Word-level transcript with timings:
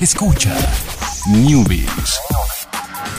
Escucha 0.00 0.56
Newbies. 1.28 2.18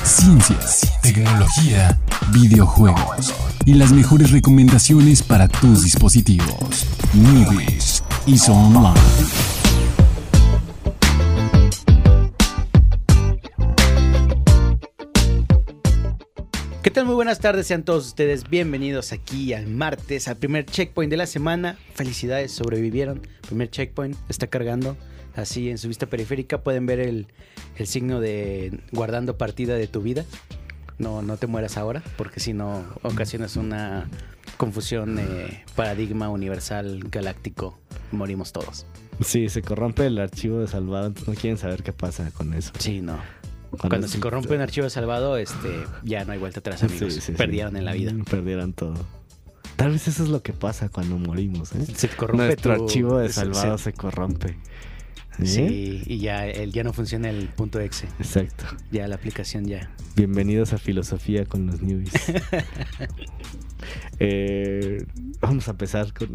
Ciencias, 0.03 0.91
tecnología, 1.03 1.99
videojuegos 2.33 3.35
y 3.67 3.75
las 3.75 3.91
mejores 3.91 4.31
recomendaciones 4.31 5.21
para 5.21 5.47
tus 5.47 5.83
dispositivos. 5.83 6.87
Newbies 7.13 8.03
y 8.25 8.35
Online. 8.49 8.99
¿Qué 16.81 16.89
tal? 16.89 17.05
Muy 17.05 17.13
buenas 17.13 17.37
tardes, 17.37 17.67
sean 17.67 17.83
todos 17.83 18.07
ustedes 18.07 18.49
bienvenidos 18.49 19.11
aquí 19.11 19.53
al 19.53 19.67
martes, 19.67 20.27
al 20.27 20.37
primer 20.37 20.65
checkpoint 20.65 21.11
de 21.11 21.17
la 21.17 21.27
semana. 21.27 21.77
Felicidades, 21.93 22.51
sobrevivieron. 22.51 23.21
Primer 23.47 23.69
checkpoint, 23.69 24.17
está 24.29 24.47
cargando. 24.47 24.97
Así 25.35 25.69
en 25.69 25.77
su 25.77 25.87
vista 25.87 26.05
periférica 26.07 26.61
pueden 26.61 26.85
ver 26.85 26.99
el, 26.99 27.27
el 27.77 27.87
signo 27.87 28.19
de 28.19 28.79
guardando 28.91 29.37
partida 29.37 29.75
de 29.75 29.87
tu 29.87 30.01
vida. 30.01 30.25
No, 30.97 31.21
no 31.21 31.37
te 31.37 31.47
mueras 31.47 31.77
ahora, 31.77 32.03
porque 32.17 32.39
si 32.39 32.53
no 32.53 32.83
ocasionas 33.01 33.55
una 33.55 34.07
confusión 34.57 35.17
eh, 35.19 35.63
paradigma 35.75 36.29
universal 36.29 36.99
galáctico. 37.09 37.79
Morimos 38.11 38.51
todos. 38.51 38.85
Sí, 39.23 39.49
se 39.49 39.61
corrompe 39.61 40.05
el 40.05 40.19
archivo 40.19 40.59
de 40.59 40.67
salvado, 40.67 41.07
entonces 41.07 41.33
no 41.33 41.39
quieren 41.39 41.57
saber 41.57 41.81
qué 41.81 41.93
pasa 41.93 42.29
con 42.31 42.53
eso. 42.53 42.71
Sí, 42.77 43.01
no. 43.01 43.17
Cuando 43.79 44.07
se 44.09 44.19
corrompe 44.19 44.53
un 44.53 44.61
archivo 44.61 44.89
salvado, 44.89 45.37
este, 45.37 45.69
ya 46.03 46.25
no 46.25 46.33
hay 46.33 46.39
vuelta 46.39 46.59
atrás, 46.59 46.83
amigos. 46.83 47.13
Sí, 47.13 47.21
sí, 47.21 47.27
sí. 47.27 47.31
Perdieron 47.33 47.77
en 47.77 47.85
la 47.85 47.93
vida. 47.93 48.11
Mm, 48.13 48.25
Perdieron 48.25 48.73
todo. 48.73 48.95
Tal 49.77 49.91
vez 49.91 50.07
eso 50.09 50.23
es 50.23 50.29
lo 50.29 50.43
que 50.43 50.51
pasa 50.53 50.89
cuando 50.89 51.17
morimos, 51.17 51.73
¿eh? 51.73 51.85
Se 51.95 52.09
corrompe 52.09 52.45
Nuestro 52.47 52.75
tu- 52.75 52.83
archivo 52.83 53.17
de 53.17 53.29
salvado 53.31 53.77
se- 53.77 53.85
se, 53.85 53.93
corrompe. 53.93 54.57
¿Sí? 55.43 56.03
Y 56.05 56.17
ya, 56.19 56.45
el, 56.47 56.71
ya 56.71 56.83
no 56.83 56.93
funciona 56.93 57.29
el 57.29 57.47
punto 57.47 57.79
exe. 57.79 58.07
Exacto. 58.19 58.65
Ya 58.91 59.07
la 59.07 59.15
aplicación 59.15 59.65
ya. 59.65 59.89
Bienvenidos 60.15 60.73
a 60.73 60.77
Filosofía 60.77 61.45
con 61.45 61.67
los 61.67 61.81
Newbies. 61.81 62.11
Eh, 64.19 65.03
vamos 65.39 65.67
a 65.67 65.71
empezar 65.71 66.13
con, 66.13 66.27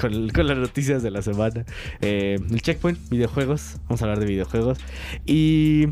con- 0.00 0.28
con 0.30 0.46
las 0.46 0.56
noticias 0.56 1.02
de 1.02 1.10
la 1.10 1.20
semana. 1.20 1.66
Eh, 2.00 2.38
el 2.50 2.62
checkpoint, 2.62 2.98
videojuegos. 3.10 3.76
Vamos 3.84 4.00
a 4.00 4.06
hablar 4.06 4.20
de 4.20 4.24
videojuegos. 4.26 4.78
Y 5.26 5.88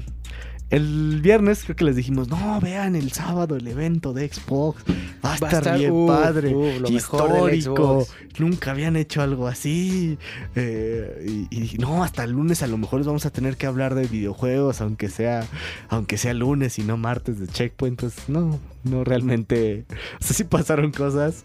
el 0.70 1.20
viernes 1.22 1.62
creo 1.62 1.76
que 1.76 1.84
les 1.84 1.94
dijimos, 1.94 2.28
no, 2.28 2.60
vean 2.60 2.96
el 2.96 3.12
sábado 3.12 3.56
el 3.56 3.66
evento 3.68 4.12
de 4.12 4.28
Xbox. 4.28 4.82
Va 5.24 5.34
a 5.34 5.38
Va 5.38 5.48
a 5.48 5.52
estar, 5.52 5.78
bien 5.78 6.06
padre. 6.06 6.50
lo 6.50 6.88
histórico. 6.88 8.06
Nunca 8.38 8.72
habían 8.72 8.96
hecho 8.96 9.22
algo 9.22 9.46
así. 9.46 10.18
Eh, 10.54 11.46
y, 11.50 11.74
y 11.74 11.78
no, 11.78 12.02
hasta 12.02 12.24
el 12.24 12.32
lunes 12.32 12.62
a 12.62 12.66
lo 12.66 12.78
mejor 12.78 12.98
les 13.00 13.06
vamos 13.06 13.26
a 13.26 13.30
tener 13.30 13.56
que 13.56 13.66
hablar 13.66 13.94
de 13.94 14.06
videojuegos, 14.06 14.80
aunque 14.80 15.08
sea, 15.08 15.46
aunque 15.88 16.18
sea 16.18 16.34
lunes 16.34 16.78
y 16.78 16.82
no 16.82 16.96
martes 16.96 17.38
de 17.38 17.46
checkpoint. 17.46 18.00
Pues 18.00 18.28
no, 18.28 18.58
no 18.84 19.04
realmente. 19.04 19.84
O 20.20 20.24
sea, 20.24 20.34
sí 20.36 20.44
pasaron 20.44 20.90
cosas. 20.92 21.44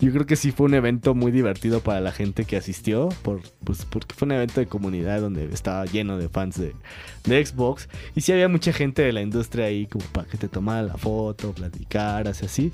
Yo 0.00 0.12
creo 0.12 0.26
que 0.26 0.36
sí 0.36 0.52
fue 0.52 0.66
un 0.66 0.74
evento 0.74 1.14
muy 1.14 1.32
divertido 1.32 1.80
para 1.80 2.00
la 2.00 2.12
gente 2.12 2.44
que 2.44 2.56
asistió. 2.56 3.08
Por, 3.22 3.40
pues, 3.64 3.84
porque 3.84 4.14
fue 4.14 4.26
un 4.26 4.32
evento 4.32 4.60
de 4.60 4.66
comunidad 4.66 5.20
donde 5.20 5.46
estaba 5.46 5.84
lleno 5.86 6.18
de 6.18 6.28
fans 6.28 6.58
de, 6.58 6.74
de 7.24 7.44
Xbox. 7.44 7.88
Y 8.14 8.20
sí 8.20 8.32
había 8.32 8.48
mucha 8.60 8.74
gente 8.74 9.00
de 9.00 9.12
la 9.14 9.22
industria 9.22 9.64
ahí 9.64 9.86
como 9.86 10.04
para 10.12 10.28
que 10.28 10.36
te 10.36 10.46
tomara 10.46 10.82
la 10.82 10.98
foto, 10.98 11.54
platicaras 11.54 12.42
y 12.42 12.44
así. 12.44 12.72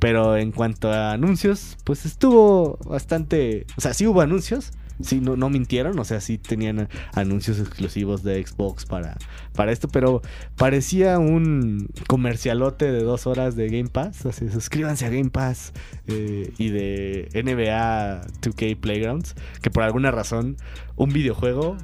Pero 0.00 0.36
en 0.36 0.50
cuanto 0.50 0.90
a 0.90 1.12
anuncios, 1.12 1.76
pues 1.84 2.06
estuvo 2.06 2.76
bastante... 2.84 3.64
O 3.76 3.80
sea, 3.80 3.94
sí 3.94 4.04
hubo 4.08 4.20
anuncios. 4.20 4.72
Sí, 5.00 5.20
no, 5.20 5.36
no 5.36 5.48
mintieron, 5.48 5.96
o 6.00 6.04
sea, 6.04 6.20
sí 6.20 6.38
tenían 6.38 6.88
anuncios 7.14 7.60
exclusivos 7.60 8.24
de 8.24 8.44
Xbox 8.44 8.84
para, 8.84 9.16
para 9.54 9.70
esto, 9.70 9.86
pero 9.86 10.22
parecía 10.56 11.20
un 11.20 11.88
comercialote 12.08 12.90
de 12.90 13.04
dos 13.04 13.28
horas 13.28 13.54
de 13.54 13.68
Game 13.68 13.90
Pass. 13.90 14.26
Así, 14.26 14.48
suscríbanse 14.48 15.06
a 15.06 15.10
Game 15.10 15.30
Pass 15.30 15.72
eh, 16.08 16.52
y 16.58 16.70
de 16.70 17.28
NBA 17.32 18.22
2K 18.40 18.76
Playgrounds, 18.80 19.36
que 19.62 19.70
por 19.70 19.84
alguna 19.84 20.10
razón 20.10 20.56
un 20.96 21.10
videojuego 21.10 21.76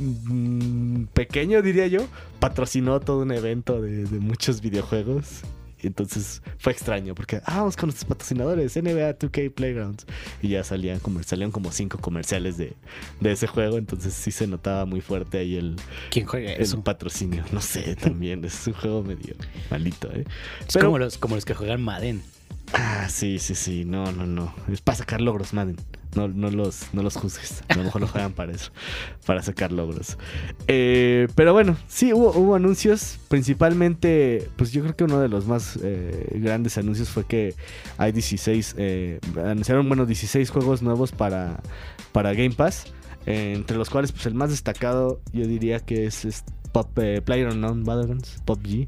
mm, 0.00 1.04
pequeño, 1.12 1.62
diría 1.62 1.86
yo, 1.86 2.06
patrocinó 2.38 3.00
todo 3.00 3.22
un 3.22 3.32
evento 3.32 3.80
de, 3.80 4.04
de 4.04 4.18
muchos 4.18 4.60
videojuegos. 4.60 5.42
Y 5.82 5.86
Entonces 5.86 6.42
fue 6.58 6.72
extraño 6.74 7.14
porque, 7.14 7.36
ah, 7.46 7.58
vamos 7.60 7.74
con 7.74 7.86
nuestros 7.88 8.06
patrocinadores, 8.06 8.76
NBA 8.76 9.18
2K 9.18 9.50
Playgrounds. 9.54 10.04
Y 10.42 10.48
ya 10.48 10.62
salían, 10.62 10.98
comer- 10.98 11.24
salían 11.24 11.50
como 11.50 11.72
cinco 11.72 11.96
comerciales 11.98 12.58
de, 12.58 12.74
de 13.20 13.32
ese 13.32 13.46
juego. 13.46 13.78
Entonces 13.78 14.12
sí 14.12 14.30
se 14.30 14.46
notaba 14.46 14.84
muy 14.84 15.00
fuerte 15.00 15.38
ahí 15.38 15.56
el, 15.56 15.76
¿Quién 16.10 16.26
juega 16.26 16.52
el 16.52 16.60
eso? 16.60 16.82
patrocinio. 16.84 17.44
No 17.52 17.62
sé, 17.62 17.96
también 18.00 18.44
es 18.44 18.66
un 18.66 18.74
juego 18.74 19.02
medio 19.02 19.34
malito, 19.70 20.10
¿eh? 20.12 20.26
Es 20.66 20.74
Pero- 20.74 20.86
como, 20.88 20.98
los, 20.98 21.16
como 21.16 21.34
los 21.36 21.46
que 21.46 21.54
juegan 21.54 21.80
Madden. 21.82 22.22
Ah, 22.74 23.08
sí, 23.08 23.38
sí, 23.38 23.54
sí. 23.54 23.86
No, 23.86 24.12
no, 24.12 24.26
no. 24.26 24.54
Es 24.70 24.82
para 24.82 24.98
sacar 24.98 25.22
logros, 25.22 25.54
Madden. 25.54 25.76
No, 26.14 26.26
no, 26.26 26.50
los, 26.50 26.92
no 26.92 27.02
los 27.02 27.16
juzgues. 27.16 27.62
A 27.68 27.76
lo 27.76 27.84
mejor 27.84 28.00
lo 28.00 28.08
juegan 28.08 28.32
para 28.32 28.52
eso. 28.52 28.72
Para 29.26 29.42
sacar 29.42 29.70
logros. 29.70 30.18
Eh, 30.66 31.28
pero 31.34 31.52
bueno, 31.52 31.76
sí, 31.88 32.12
hubo, 32.12 32.54
anuncios. 32.54 33.18
Principalmente, 33.28 34.48
pues 34.56 34.72
yo 34.72 34.82
creo 34.82 34.96
que 34.96 35.04
uno 35.04 35.20
de 35.20 35.28
los 35.28 35.46
más 35.46 35.78
eh, 35.82 36.28
grandes 36.34 36.76
anuncios 36.78 37.08
fue 37.10 37.24
que 37.24 37.54
hay 37.96 38.12
16. 38.12 38.74
eh, 38.78 39.20
anunciaron, 39.36 39.86
bueno, 39.88 40.06
16 40.06 40.50
juegos 40.50 40.82
nuevos 40.82 41.12
para, 41.12 41.60
para 42.12 42.32
Game 42.34 42.52
Pass. 42.52 42.86
eh, 43.26 43.52
entre 43.54 43.76
los 43.76 43.90
cuales, 43.90 44.12
pues 44.12 44.26
el 44.26 44.34
más 44.34 44.50
destacado, 44.50 45.20
yo 45.32 45.46
diría 45.46 45.80
que 45.80 46.06
es, 46.06 46.24
es 46.24 46.44
Pop, 46.72 46.96
eh, 46.98 47.20
PlayerUnknown 47.22 47.84
Battlegrounds, 47.84 48.40
PUBG. 48.44 48.86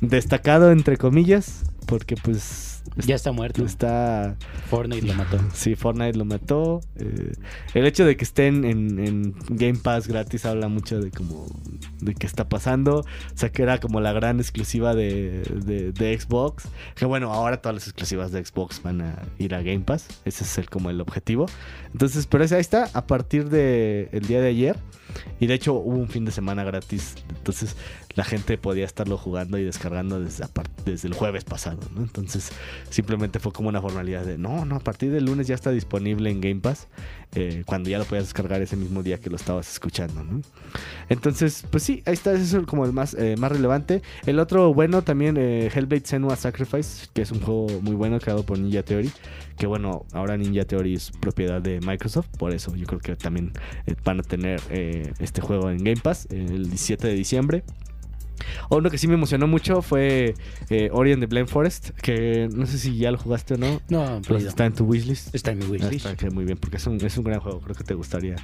Destacado 0.00 0.72
entre 0.72 0.96
comillas, 0.96 1.62
porque 1.86 2.16
pues 2.16 2.81
Ya 3.06 3.14
está 3.14 3.32
muerto. 3.32 3.64
Está. 3.64 4.36
Fortnite 4.68 5.06
lo 5.06 5.14
mató. 5.14 5.38
Sí, 5.54 5.74
Fortnite 5.76 6.18
lo 6.18 6.24
mató. 6.26 6.80
Eh, 6.96 7.32
el 7.74 7.86
hecho 7.86 8.04
de 8.04 8.16
que 8.16 8.24
estén 8.24 8.64
en, 8.64 8.98
en 8.98 9.34
Game 9.48 9.78
Pass 9.78 10.06
gratis 10.08 10.44
habla 10.44 10.68
mucho 10.68 11.00
de 11.00 11.10
como. 11.10 11.46
de 12.00 12.14
qué 12.14 12.26
está 12.26 12.48
pasando. 12.48 12.98
O 13.00 13.04
sea 13.34 13.50
que 13.50 13.62
era 13.62 13.78
como 13.80 14.00
la 14.00 14.12
gran 14.12 14.40
exclusiva 14.40 14.94
de, 14.94 15.42
de- 15.64 15.92
de 15.92 16.18
Xbox. 16.20 16.64
Que 16.94 17.06
bueno, 17.06 17.32
ahora 17.32 17.62
todas 17.62 17.74
las 17.76 17.86
exclusivas 17.86 18.30
de 18.30 18.44
Xbox 18.44 18.82
van 18.82 19.00
a 19.00 19.14
ir 19.38 19.54
a 19.54 19.62
Game 19.62 19.80
Pass. 19.80 20.06
Ese 20.26 20.44
es 20.44 20.58
el, 20.58 20.68
como 20.68 20.90
el 20.90 21.00
objetivo. 21.00 21.46
Entonces, 21.92 22.26
pero 22.26 22.44
ese 22.44 22.56
ahí 22.56 22.60
está. 22.60 22.90
A 22.92 23.06
partir 23.06 23.48
del 23.48 24.08
el 24.12 24.26
día 24.26 24.40
de 24.42 24.48
ayer. 24.48 24.78
Y 25.40 25.46
de 25.46 25.54
hecho 25.54 25.74
hubo 25.74 25.96
un 25.98 26.08
fin 26.08 26.24
de 26.24 26.32
semana 26.32 26.62
gratis. 26.64 27.14
Entonces 27.36 27.76
la 28.14 28.24
gente 28.24 28.58
podía 28.58 28.84
estarlo 28.84 29.16
jugando 29.18 29.58
y 29.58 29.64
descargando 29.64 30.20
desde, 30.20 30.44
desde 30.84 31.08
el 31.08 31.14
jueves 31.14 31.44
pasado. 31.44 31.80
¿no? 31.94 32.02
Entonces 32.02 32.50
simplemente 32.90 33.38
fue 33.38 33.52
como 33.52 33.68
una 33.68 33.80
formalidad 33.80 34.24
de 34.24 34.38
no, 34.38 34.64
no, 34.64 34.76
a 34.76 34.80
partir 34.80 35.10
del 35.10 35.24
lunes 35.24 35.46
ya 35.46 35.54
está 35.54 35.70
disponible 35.70 36.30
en 36.30 36.40
Game 36.40 36.60
Pass. 36.60 36.88
eh, 37.34 37.62
cuando 37.64 37.88
ya 37.88 37.98
lo 37.98 38.04
podías 38.04 38.24
descargar 38.24 38.60
ese 38.60 38.76
mismo 38.76 39.02
día 39.02 39.18
que 39.18 39.30
lo 39.30 39.36
estabas 39.36 39.70
escuchando. 39.70 40.22
Entonces, 41.08 41.64
pues 41.70 41.82
sí, 41.82 42.02
ahí 42.04 42.14
está. 42.14 42.32
Eso 42.34 42.58
es 42.58 42.66
como 42.66 42.84
el 42.84 42.92
más, 42.92 43.14
eh, 43.14 43.36
más 43.38 43.50
relevante. 43.50 44.02
El 44.26 44.38
otro 44.38 44.74
bueno 44.74 45.02
también, 45.02 45.36
eh, 45.38 45.70
Hellblade 45.74 46.04
Senua 46.04 46.36
Sacrifice, 46.36 47.08
que 47.14 47.22
es 47.22 47.32
un 47.32 47.40
juego 47.40 47.68
muy 47.80 47.94
bueno 47.94 48.18
creado 48.20 48.44
por 48.44 48.58
Ninja 48.58 48.82
Theory. 48.82 49.10
Que 49.56 49.66
bueno, 49.66 50.04
ahora 50.12 50.36
Ninja 50.36 50.64
Theory 50.64 50.94
es 50.94 51.10
propiedad 51.10 51.62
de 51.62 51.80
Microsoft. 51.80 52.28
Por 52.38 52.52
eso 52.52 52.74
yo 52.76 52.86
creo 52.86 53.00
que 53.00 53.16
también 53.16 53.52
eh, 53.86 53.94
van 54.04 54.20
a 54.20 54.22
tener 54.22 54.60
este 55.18 55.40
juego 55.40 55.70
en 55.70 55.78
Game 55.78 56.00
Pass 56.02 56.26
el 56.30 56.68
17 56.68 57.08
de 57.08 57.14
diciembre. 57.14 57.64
Uno 58.70 58.90
que 58.90 58.98
sí 58.98 59.08
me 59.08 59.14
emocionó 59.14 59.46
mucho 59.46 59.82
fue 59.82 60.34
eh, 60.70 60.88
Ori 60.92 61.12
and 61.12 61.20
the 61.22 61.26
Blind 61.26 61.48
Forest, 61.48 61.90
que 62.00 62.48
no 62.52 62.66
sé 62.66 62.78
si 62.78 62.96
ya 62.96 63.10
lo 63.10 63.18
jugaste 63.18 63.54
o 63.54 63.56
no, 63.58 63.80
No, 63.88 64.20
pero 64.26 64.38
está 64.38 64.66
en 64.66 64.74
tu 64.74 64.84
wishlist. 64.84 65.34
Está 65.34 65.52
en 65.52 65.58
mi 65.58 65.64
Ah, 65.66 65.68
wishlist. 65.70 66.06
está, 66.06 66.30
muy 66.30 66.44
bien, 66.44 66.58
porque 66.58 66.76
es 66.76 66.86
un, 66.86 66.96
es 67.04 67.16
un 67.18 67.24
gran 67.24 67.40
juego, 67.40 67.60
creo 67.60 67.74
que 67.76 67.84
te 67.84 67.94
gustaría 67.94 68.36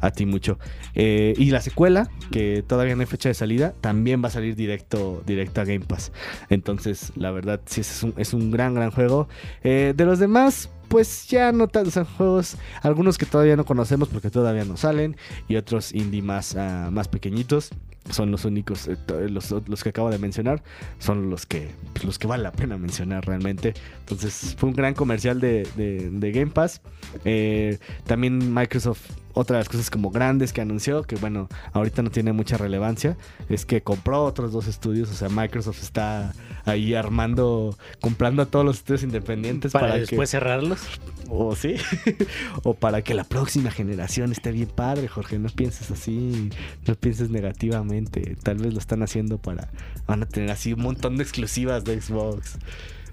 a 0.00 0.10
ti 0.10 0.26
mucho. 0.26 0.58
Eh, 0.94 1.34
y 1.36 1.50
la 1.50 1.60
secuela, 1.60 2.10
que 2.30 2.64
todavía 2.66 2.94
no 2.94 3.00
hay 3.00 3.06
fecha 3.06 3.28
de 3.28 3.34
salida, 3.34 3.74
también 3.80 4.22
va 4.22 4.28
a 4.28 4.30
salir 4.30 4.56
directo, 4.56 5.22
directo 5.26 5.60
a 5.60 5.64
Game 5.64 5.80
Pass. 5.80 6.12
Entonces, 6.48 7.12
la 7.16 7.30
verdad, 7.30 7.60
sí, 7.66 7.80
es 7.82 8.02
un, 8.02 8.14
es 8.16 8.34
un 8.34 8.50
gran, 8.50 8.74
gran 8.74 8.90
juego. 8.90 9.28
Eh, 9.62 9.94
de 9.96 10.04
los 10.04 10.18
demás, 10.18 10.68
pues 10.88 11.28
ya 11.28 11.52
no 11.52 11.68
tantos 11.68 11.94
juegos, 12.16 12.56
algunos 12.82 13.16
que 13.18 13.26
todavía 13.26 13.54
no 13.56 13.64
conocemos 13.64 14.08
porque 14.08 14.30
todavía 14.30 14.64
no 14.64 14.76
salen, 14.76 15.16
y 15.48 15.56
otros 15.56 15.94
indie 15.94 16.22
más, 16.22 16.56
ah, 16.56 16.88
más 16.90 17.08
pequeñitos. 17.08 17.70
Son 18.08 18.30
los 18.30 18.44
únicos, 18.44 18.88
eh, 18.88 18.96
los, 19.28 19.50
los 19.50 19.82
que 19.82 19.90
acabo 19.90 20.10
de 20.10 20.18
mencionar, 20.18 20.62
son 20.98 21.28
los 21.30 21.44
que, 21.46 21.68
pues, 21.92 22.04
los 22.04 22.18
que 22.18 22.26
vale 22.26 22.42
la 22.42 22.50
pena 22.52 22.78
mencionar 22.78 23.26
realmente. 23.26 23.74
Entonces 24.00 24.56
fue 24.58 24.70
un 24.70 24.74
gran 24.74 24.94
comercial 24.94 25.38
de, 25.38 25.68
de- 25.76 26.08
de 26.10 26.32
Game 26.32 26.50
Pass. 26.50 26.80
Eh, 27.24 27.78
también 28.06 28.52
Microsoft 28.54 29.10
otra 29.40 29.56
de 29.56 29.60
las 29.60 29.68
cosas 29.68 29.90
como 29.90 30.10
grandes 30.10 30.52
que 30.52 30.60
anunció, 30.60 31.02
que 31.02 31.16
bueno, 31.16 31.48
ahorita 31.72 32.02
no 32.02 32.10
tiene 32.10 32.32
mucha 32.32 32.56
relevancia, 32.56 33.16
es 33.48 33.64
que 33.66 33.82
compró 33.82 34.24
otros 34.24 34.52
dos 34.52 34.66
estudios. 34.66 35.10
O 35.10 35.14
sea, 35.14 35.28
Microsoft 35.28 35.82
está 35.82 36.34
ahí 36.64 36.94
armando, 36.94 37.76
comprando 38.00 38.42
a 38.42 38.46
todos 38.46 38.64
los 38.64 38.76
estudios 38.78 39.02
independientes 39.02 39.72
Para, 39.72 39.88
para, 39.88 40.00
después 40.00 40.30
que. 40.30 40.36
cerrarlos. 40.36 40.80
O 41.28 41.54
sí. 41.54 41.76
o 42.64 42.74
para 42.74 43.02
que 43.02 43.14
la 43.14 43.24
próxima 43.24 43.70
generación 43.70 44.32
esté 44.32 44.52
bien 44.52 44.68
padre, 44.68 45.08
Jorge. 45.08 45.38
No 45.38 45.48
pienses 45.48 45.90
así, 45.90 46.50
no 46.86 46.94
pienses 46.94 47.30
negativamente. 47.30 48.36
Tal 48.42 48.58
vez 48.58 48.72
lo 48.72 48.78
están 48.78 49.02
haciendo 49.02 49.38
para. 49.38 49.70
Van 50.06 50.22
a 50.22 50.26
tener 50.26 50.50
así 50.50 50.72
un 50.72 50.82
montón 50.82 51.16
de 51.16 51.22
exclusivas 51.22 51.84
de 51.84 52.00
Xbox. 52.00 52.58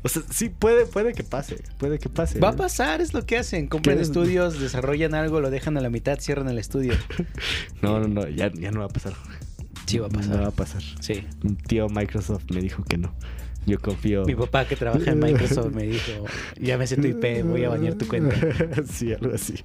O 0.07 0.09
sea, 0.09 0.24
sí, 0.30 0.48
puede, 0.50 0.86
puede 0.86 1.12
que 1.12 1.24
pase. 1.24 1.57
Puede 1.77 2.00
que 2.00 2.07
pase. 2.07 2.39
Va 2.39 2.50
a 2.50 2.56
pasar, 2.56 3.01
es 3.01 3.13
lo 3.13 3.25
que 3.25 3.38
hacen. 3.38 3.68
Compran 3.68 4.00
estudios, 4.00 4.57
desarrollan 4.57 5.13
algo, 5.13 5.42
lo 5.42 5.50
dejan 5.50 5.75
a 5.75 5.81
la 5.81 5.89
mitad, 5.89 6.18
cierran 6.21 6.48
el 6.48 6.57
estudio. 6.59 6.94
No, 7.81 8.00
no, 8.00 8.07
no, 8.07 8.27
ya, 8.30 8.50
ya 8.54 8.71
no 8.71 8.80
va 8.80 8.86
a 8.86 8.89
pasar. 8.89 9.12
Sí, 9.86 10.00
va 10.00 10.07
a 10.07 10.09
No 10.09 10.15
va 10.19 10.21
pasar. 10.21 10.44
a 10.45 10.51
pasar. 10.51 10.81
Sí. 11.01 11.25
Un 11.44 11.57
tío 11.57 11.89
Microsoft 11.89 12.45
me 12.54 12.62
dijo 12.62 12.86
que 12.86 12.98
no. 12.98 13.13
Yo 13.65 13.77
confío. 13.80 14.24
Mi 14.24 14.33
papá 14.33 14.65
que 14.65 14.77
trabaja 14.77 15.12
en 15.12 15.19
Microsoft 15.19 15.74
me 15.75 15.83
dijo, 15.83 16.25
sé 16.86 16.95
tu 16.95 17.07
IP, 17.07 17.44
voy 17.44 17.65
a 17.65 17.69
bañar 17.69 17.95
tu 17.95 18.07
cuenta. 18.07 18.33
sí, 18.89 19.12
algo 19.12 19.36
así. 19.36 19.56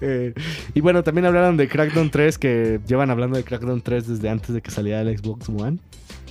Eh, 0.00 0.34
y 0.74 0.80
bueno, 0.80 1.04
también 1.04 1.26
hablaron 1.26 1.56
de 1.56 1.68
Crackdown 1.68 2.10
3, 2.10 2.38
que 2.38 2.80
llevan 2.88 3.08
hablando 3.10 3.36
de 3.36 3.44
Crackdown 3.44 3.82
3 3.82 4.08
desde 4.08 4.28
antes 4.30 4.52
de 4.52 4.60
que 4.60 4.72
saliera 4.72 5.00
el 5.02 5.16
Xbox 5.16 5.48
One. 5.48 5.78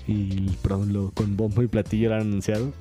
Y 0.07 0.51
perdón, 0.61 0.93
lo, 0.93 1.11
con 1.11 1.35
bombo 1.35 1.63
y 1.63 1.67
platillo 1.67 2.09
lo 2.09 2.15
han 2.15 2.21
anunciado. 2.21 2.73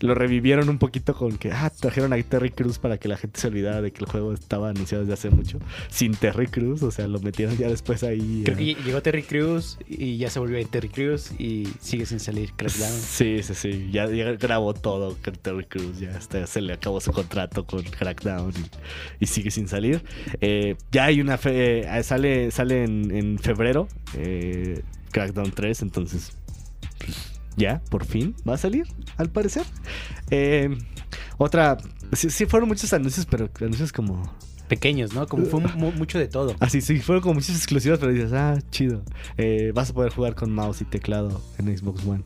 Lo 0.00 0.14
revivieron 0.14 0.68
un 0.68 0.78
poquito 0.78 1.14
con 1.14 1.38
que 1.38 1.50
ah, 1.52 1.70
trajeron 1.80 2.12
a 2.12 2.22
Terry 2.22 2.50
Cruz 2.50 2.78
para 2.78 2.98
que 2.98 3.08
la 3.08 3.16
gente 3.16 3.40
se 3.40 3.46
olvidara 3.46 3.80
de 3.80 3.92
que 3.92 4.00
el 4.04 4.10
juego 4.10 4.32
estaba 4.32 4.70
anunciado 4.70 5.04
desde 5.04 5.14
hace 5.14 5.30
mucho. 5.30 5.58
Sin 5.88 6.14
Terry 6.14 6.48
Cruz, 6.48 6.82
o 6.82 6.90
sea, 6.90 7.06
lo 7.08 7.20
metieron 7.20 7.56
ya 7.56 7.68
después 7.68 8.02
ahí. 8.02 8.42
Creo 8.44 8.58
eh, 8.58 8.74
que 8.74 8.82
llegó 8.82 9.02
Terry 9.02 9.22
Crews 9.22 9.78
y 9.86 10.18
ya 10.18 10.30
se 10.30 10.38
volvió 10.40 10.60
a 10.60 10.68
Terry 10.68 10.88
Crews 10.88 11.32
y 11.38 11.76
sigue 11.80 12.06
sin 12.06 12.18
salir 12.20 12.52
Crackdown. 12.54 13.08
Sí, 13.08 13.42
sí, 13.42 13.54
sí. 13.54 13.90
Ya, 13.92 14.10
ya 14.10 14.32
grabó 14.32 14.74
todo 14.74 15.16
con 15.24 15.34
Terry 15.34 15.64
Cruz. 15.66 15.98
Ya 16.00 16.16
hasta 16.16 16.46
se 16.46 16.60
le 16.60 16.72
acabó 16.74 17.00
su 17.00 17.12
contrato 17.12 17.64
con 17.66 17.82
Crackdown 17.84 18.52
y, 19.20 19.24
y 19.24 19.26
sigue 19.26 19.50
sin 19.50 19.68
salir. 19.68 20.04
Eh, 20.40 20.76
ya 20.90 21.04
hay 21.04 21.20
una 21.20 21.38
fe. 21.38 21.80
eh, 21.98 22.02
sale 22.02 22.50
sale 22.50 22.84
en, 22.84 23.10
en 23.10 23.38
febrero. 23.38 23.88
eh, 24.14 24.82
Crackdown 25.12 25.52
3. 25.52 25.82
Entonces. 25.82 26.32
Pues, 27.04 27.16
ya, 27.56 27.80
por 27.90 28.04
fin 28.04 28.34
va 28.48 28.54
a 28.54 28.58
salir, 28.58 28.86
al 29.16 29.30
parecer. 29.30 29.64
Eh, 30.30 30.76
otra. 31.38 31.76
Sí, 32.12 32.30
sí 32.30 32.46
fueron 32.46 32.68
muchos 32.68 32.92
anuncios, 32.92 33.26
pero 33.26 33.48
anuncios 33.60 33.92
como. 33.92 34.22
Pequeños, 34.68 35.12
¿no? 35.12 35.26
Como 35.26 35.44
fue 35.44 35.60
mu- 35.60 35.92
mucho 35.96 36.18
de 36.18 36.26
todo. 36.26 36.54
Así, 36.58 36.80
sí, 36.80 36.98
fueron 36.98 37.22
como 37.22 37.34
muchas 37.34 37.54
exclusivas, 37.56 37.98
pero 37.98 38.12
dices, 38.12 38.32
ah, 38.32 38.58
chido. 38.70 39.02
Eh, 39.36 39.72
vas 39.74 39.90
a 39.90 39.92
poder 39.94 40.10
jugar 40.12 40.34
con 40.34 40.52
mouse 40.52 40.80
y 40.80 40.84
teclado 40.86 41.40
en 41.58 41.76
Xbox 41.76 42.04
One. 42.06 42.24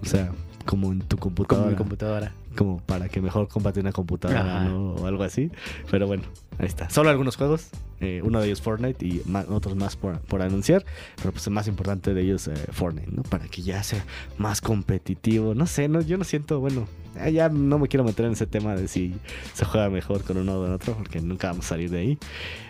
O 0.00 0.04
sea, 0.04 0.30
como 0.66 0.92
en 0.92 1.00
tu 1.00 1.16
Como 1.16 1.34
computadora. 1.34 1.70
mi 1.70 1.76
computadora. 1.76 2.32
Como 2.52 2.78
para 2.78 3.08
que 3.08 3.20
mejor 3.20 3.48
combate 3.48 3.80
una 3.80 3.92
computadora 3.92 4.72
o 4.74 5.06
algo 5.06 5.22
así. 5.24 5.50
Pero 5.90 6.06
bueno, 6.06 6.22
ahí 6.58 6.66
está. 6.66 6.88
Solo 6.90 7.10
algunos 7.10 7.36
juegos, 7.36 7.68
eh, 8.00 8.20
uno 8.24 8.40
de 8.40 8.46
ellos 8.46 8.60
Fortnite 8.62 9.04
y 9.06 9.22
ma- 9.26 9.44
otros 9.48 9.76
más 9.76 9.96
por, 9.96 10.20
por 10.20 10.42
anunciar. 10.42 10.84
Pero 11.16 11.32
pues 11.32 11.46
el 11.46 11.52
más 11.52 11.68
importante 11.68 12.14
de 12.14 12.20
ellos 12.22 12.48
eh, 12.48 12.54
Fortnite, 12.72 13.10
¿no? 13.10 13.22
Para 13.22 13.46
que 13.48 13.62
ya 13.62 13.82
sea 13.82 14.04
más 14.38 14.60
competitivo. 14.60 15.54
No 15.54 15.66
sé, 15.66 15.88
no, 15.88 16.00
yo 16.00 16.16
no 16.18 16.24
siento, 16.24 16.60
bueno, 16.60 16.86
eh, 17.16 17.32
ya 17.32 17.48
no 17.48 17.78
me 17.78 17.88
quiero 17.88 18.04
meter 18.04 18.26
en 18.26 18.32
ese 18.32 18.46
tema 18.46 18.74
de 18.74 18.88
si 18.88 19.14
se 19.54 19.64
juega 19.64 19.90
mejor 19.90 20.22
con 20.24 20.36
uno 20.36 20.58
o 20.58 20.62
con 20.62 20.72
otro, 20.72 20.94
porque 20.94 21.20
nunca 21.20 21.48
vamos 21.48 21.66
a 21.66 21.68
salir 21.70 21.90
de 21.90 21.98
ahí. 21.98 22.18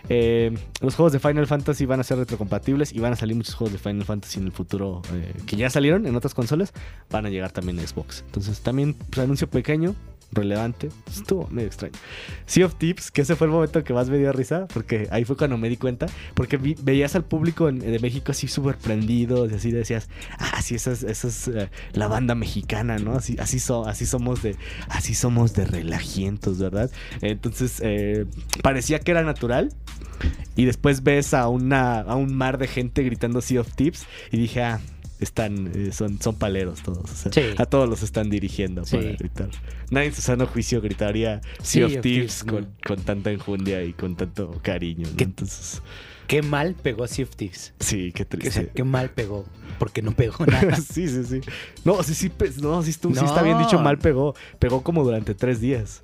Eh, 0.09 0.53
los 0.81 0.95
juegos 0.95 1.13
de 1.13 1.19
Final 1.19 1.47
Fantasy 1.47 1.85
van 1.85 1.99
a 1.99 2.03
ser 2.03 2.17
retrocompatibles 2.17 2.93
y 2.93 2.99
van 2.99 3.13
a 3.13 3.15
salir 3.15 3.35
muchos 3.35 3.55
juegos 3.55 3.73
de 3.73 3.79
Final 3.79 4.05
Fantasy 4.05 4.39
en 4.39 4.45
el 4.45 4.51
futuro 4.51 5.01
eh, 5.13 5.33
que 5.45 5.55
ya 5.55 5.69
salieron 5.69 6.05
en 6.05 6.15
otras 6.15 6.33
consolas, 6.33 6.73
van 7.09 7.25
a 7.25 7.29
llegar 7.29 7.51
también 7.51 7.79
a 7.79 7.87
Xbox. 7.87 8.23
Entonces 8.25 8.61
también 8.61 8.93
pues, 8.93 9.19
anuncio 9.19 9.49
pequeño, 9.49 9.95
relevante, 10.35 10.89
estuvo 11.11 11.47
medio 11.49 11.67
extraño. 11.67 11.93
Sea 12.45 12.65
of 12.65 12.75
Tips, 12.75 13.11
que 13.11 13.21
ese 13.21 13.35
fue 13.35 13.47
el 13.47 13.53
momento 13.53 13.83
que 13.83 13.93
más 13.93 14.09
me 14.09 14.17
dio 14.17 14.31
risa, 14.33 14.67
porque 14.73 15.07
ahí 15.11 15.25
fue 15.25 15.37
cuando 15.37 15.57
me 15.57 15.69
di 15.69 15.77
cuenta, 15.77 16.07
porque 16.33 16.57
veías 16.57 17.15
al 17.15 17.23
público 17.25 17.71
de 17.71 17.99
México 17.99 18.31
así 18.31 18.47
súper 18.47 18.77
prendido, 18.77 19.49
y 19.49 19.53
así 19.53 19.71
decías, 19.71 20.09
ah, 20.39 20.61
sí, 20.61 20.75
esa 20.75 20.91
es, 20.91 21.03
esa 21.03 21.27
es 21.27 21.47
eh, 21.47 21.69
la 21.93 22.07
banda 22.07 22.35
mexicana, 22.35 22.97
¿no? 22.97 23.13
Así, 23.15 23.35
así, 23.39 23.59
so- 23.59 23.85
así 23.87 24.05
somos 24.05 24.41
de, 24.43 24.55
así 24.89 25.13
somos 25.13 25.53
de 25.53 25.65
relajientos, 25.65 26.59
¿verdad? 26.59 26.89
Entonces, 27.21 27.79
eh, 27.83 28.25
parecía 28.61 28.99
que 28.99 29.11
era 29.11 29.23
natural. 29.23 29.69
Y 30.55 30.65
después 30.65 31.03
ves 31.03 31.33
a, 31.33 31.47
una, 31.49 31.99
a 32.01 32.15
un 32.15 32.35
mar 32.35 32.57
de 32.57 32.67
gente 32.67 33.03
gritando 33.03 33.41
Sea 33.41 33.61
of 33.61 33.73
Tips 33.75 34.05
y 34.31 34.37
dije, 34.37 34.61
ah, 34.61 34.79
están, 35.23 35.71
eh, 35.73 35.91
son, 35.91 36.21
son 36.21 36.35
paleros 36.35 36.81
todos. 36.83 37.09
o 37.11 37.15
sea, 37.15 37.31
Sí. 37.31 37.41
A 37.57 37.65
todos 37.65 37.89
los 37.89 38.03
están 38.03 38.29
dirigiendo 38.29 38.85
Sí. 38.85 38.97
para 38.97 39.11
gritar. 39.13 39.49
Nadie 39.91 40.07
en 40.07 40.13
su 40.15 40.21
sano 40.21 40.45
juicio 40.47 40.81
gritaría 40.81 41.41
Sea, 41.61 41.85
of, 41.87 41.95
of 41.95 42.01
Thieves 42.01 42.43
con, 42.43 42.61
no. 42.61 42.67
con 42.85 42.99
tanta 43.01 43.31
enjundia 43.31 43.83
y 43.83 43.93
con 43.93 44.15
tanto 44.15 44.59
cariño. 44.61 45.07
¿no? 45.09 45.15
¿Qué- 45.17 45.23
Entonces, 45.23 45.81
Qué 46.27 46.41
mal 46.41 46.73
pegó 46.81 47.05
Sea 47.05 47.25
of 47.25 47.35
Thieves. 47.35 47.73
sí, 47.79 48.11
qué 48.13 48.23
O 48.23 48.25
triste. 48.27 48.51
sea, 48.51 48.65
qué 48.67 48.83
mal 48.83 49.09
pegó. 49.09 49.45
Porque 49.77 50.01
no 50.01 50.11
pegó 50.15 50.45
nada. 50.45 50.75
sí, 50.77 51.07
sí, 51.07 51.23
sí. 51.25 51.41
No, 51.83 52.01
sí, 52.01 52.13
sí, 52.15 52.31
no, 52.61 52.81
sí, 52.81 52.91
estuvo- 52.91 53.13
sí 53.13 53.19
No. 53.21 53.27
está 53.27 53.41
bien 53.43 53.57
dicho, 53.59 53.77
mal 53.79 53.97
pegó. 53.97 54.33
Pegó 54.57 54.81
como 54.83 55.03
durante 55.03 55.35
tres 55.35 55.59
días. 55.59 56.01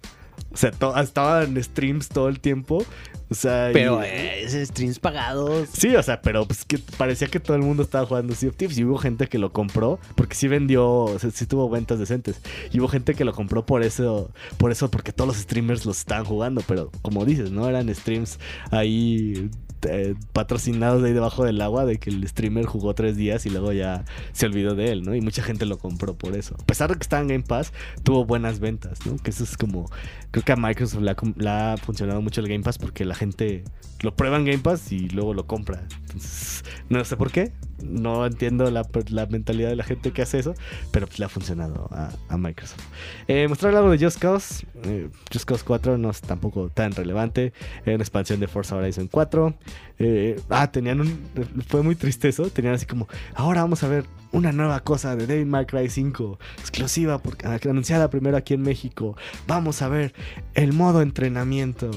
O 0.52 0.58
sea, 0.58 0.72
estaba 1.02 1.44
en 1.44 1.64
streams 1.64 2.10
todo 2.10 2.28
el 2.28 2.40
tiempo. 2.40 2.84
O 3.32 3.36
sea, 3.36 3.70
y- 3.70 3.74
Pero 3.74 4.02
eh, 4.02 4.42
es 4.44 4.54
streams 4.70 4.98
pagados. 4.98 5.70
Sí, 5.72 5.96
o 5.96 6.02
sea, 6.02 6.20
pero 6.22 6.48
pues 6.48 6.66
que 6.66 6.80
parecía 6.98 7.28
que 7.28 7.40
todo 7.40 7.56
el 7.56 7.62
mundo 7.62 7.84
estaba 7.84 8.06
jugando 8.08 8.34
Sea 8.34 8.50
of 8.50 8.56
Thieves 8.56 8.78
y 8.80 8.84
hubo 8.84 8.98
gente 8.98 9.28
que 9.28 9.38
lo 9.38 9.54
compró 9.54 10.00
porque 10.16 10.34
sí 10.36 10.48
vendió, 10.48 10.88
o 10.88 11.20
sea, 11.20 11.30
sí 11.30 11.46
tuvo 11.46 11.70
ventas 11.70 12.00
decentes. 12.00 12.42
Y 12.72 12.80
hubo 12.80 12.88
gente 12.88 13.14
que 13.14 13.26
lo 13.26 13.34
compró 13.34 13.66
por 13.66 13.84
eso, 13.84 14.32
por 14.58 14.72
eso, 14.72 14.90
porque 14.90 15.12
todos 15.14 15.28
los 15.28 15.38
streamers 15.38 15.86
los 15.86 16.00
estaban 16.00 16.26
jugando, 16.26 16.62
pero 16.68 16.90
como 17.04 17.24
dices, 17.26 17.52
¿no? 17.52 17.70
Eran 17.70 17.94
streams 17.94 18.40
ahí 18.72 19.50
eh, 19.88 20.16
patrocinados 20.34 21.02
de 21.02 21.10
ahí 21.10 21.14
debajo 21.14 21.46
del 21.46 21.62
agua 21.62 21.86
de 21.86 21.98
que 21.98 22.10
el 22.10 22.28
streamer 22.28 22.66
jugó 22.66 22.94
tres 22.94 23.16
días 23.18 23.46
y 23.46 23.50
luego 23.50 23.72
ya 23.72 24.06
se 24.32 24.46
olvidó 24.46 24.76
de 24.76 24.92
él, 24.92 25.04
¿no? 25.04 25.16
Y 25.16 25.22
mucha 25.22 25.44
gente 25.44 25.66
lo 25.66 25.78
compró 25.78 26.18
por 26.18 26.36
eso. 26.36 26.56
A 26.60 26.66
pesar 26.66 26.90
de 26.90 26.96
que 26.96 27.04
estaba 27.04 27.22
en 27.22 27.28
Game 27.28 27.44
Pass, 27.44 27.74
tuvo 28.04 28.26
buenas 28.26 28.60
ventas, 28.60 29.06
¿no? 29.06 29.18
Que 29.18 29.30
eso 29.30 29.44
es 29.44 29.58
como, 29.58 29.90
creo 30.32 30.44
que 30.44 30.52
a 30.52 30.56
Microsoft 30.56 31.02
le 31.02 31.12
ha, 31.12 31.16
le 31.38 31.50
ha 31.50 31.78
funcionado 31.78 32.22
mucho 32.22 32.42
el 32.42 32.48
Game 32.48 32.64
Pass 32.64 32.78
porque 32.78 33.06
la 33.06 33.16
gente 33.16 33.64
lo 34.02 34.16
prueba 34.16 34.38
en 34.38 34.46
Game 34.46 34.60
Pass 34.60 34.92
y 34.92 35.10
luego 35.10 35.34
lo 35.34 35.48
compra. 35.48 35.84
Entonces, 36.02 36.64
no 36.90 37.04
sé 37.04 37.18
por 37.18 37.32
qué. 37.32 37.52
No 37.84 38.26
entiendo 38.26 38.70
la, 38.72 38.88
la 39.10 39.26
mentalidad 39.26 39.70
de 39.70 39.76
la 39.76 39.84
gente 39.84 40.12
que 40.12 40.22
hace 40.22 40.40
eso, 40.40 40.54
pero 40.92 41.08
pues 41.08 41.20
le 41.20 41.26
ha 41.26 41.30
funcionado 41.30 41.90
a, 41.92 42.38
Microsoft. 42.38 42.82
Eh, 43.28 43.48
mostrar 43.48 43.76
algo 43.76 43.92
de 43.92 44.04
Just 44.04 44.20
Cause. 44.20 44.66
eh, 44.84 45.10
Just 45.32 45.46
Cause 45.46 45.64
4 45.66 45.98
no 45.98 46.10
es 46.10 46.22
tampoco 46.22 46.70
tan 46.70 46.92
relevante. 46.94 47.54
Era 47.86 47.96
una 47.96 48.04
expansión 48.04 48.40
de 48.40 48.48
Forza 48.48 48.76
Horizon 48.76 49.08
4. 49.08 49.54
Eh, 50.00 50.40
ah, 50.50 50.72
tenían 50.72 51.02
un. 51.02 51.20
Fue 51.68 51.84
muy 51.84 51.96
triste 51.96 52.30
eso. 52.30 52.50
Tenían 52.50 52.76
así 52.76 52.86
como. 52.86 53.08
Ahora 53.36 53.62
vamos 53.62 53.84
a 53.84 53.88
ver 53.90 54.06
una 54.32 54.52
nueva 54.52 54.80
cosa 54.82 55.16
de 55.16 55.28
Devil 55.28 55.48
May 55.48 55.66
Cry 55.66 55.90
5. 55.90 56.40
Exclusiva, 56.60 57.18
porque, 57.18 57.46
anunciada 57.70 58.10
primero 58.10 58.38
aquí 58.38 58.54
en 58.54 58.62
México. 58.62 59.18
Vamos 59.48 59.82
a 59.82 59.90
ver 59.90 60.14
el 60.54 60.74
modo 60.74 61.02
entrenamiento. 61.02 61.92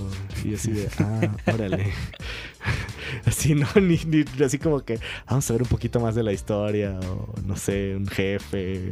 Y 0.45 0.55
así 0.55 0.73
de. 0.73 0.89
Ah, 0.99 1.53
órale. 1.53 1.93
Así, 3.27 3.55
¿no? 3.55 3.67
Ni, 3.81 3.99
ni- 4.07 4.45
así 4.45 4.59
como 4.59 4.81
que 4.81 4.99
vamos 5.29 5.49
a 5.51 5.53
ver 5.53 5.63
un 5.63 5.69
poquito 5.69 6.01
más 6.01 6.15
de 6.15 6.23
la 6.23 6.33
historia, 6.33 6.99
o 7.01 7.35
no 7.47 7.57
sé, 7.57 7.95
un 7.97 8.07
jefe, 8.07 8.91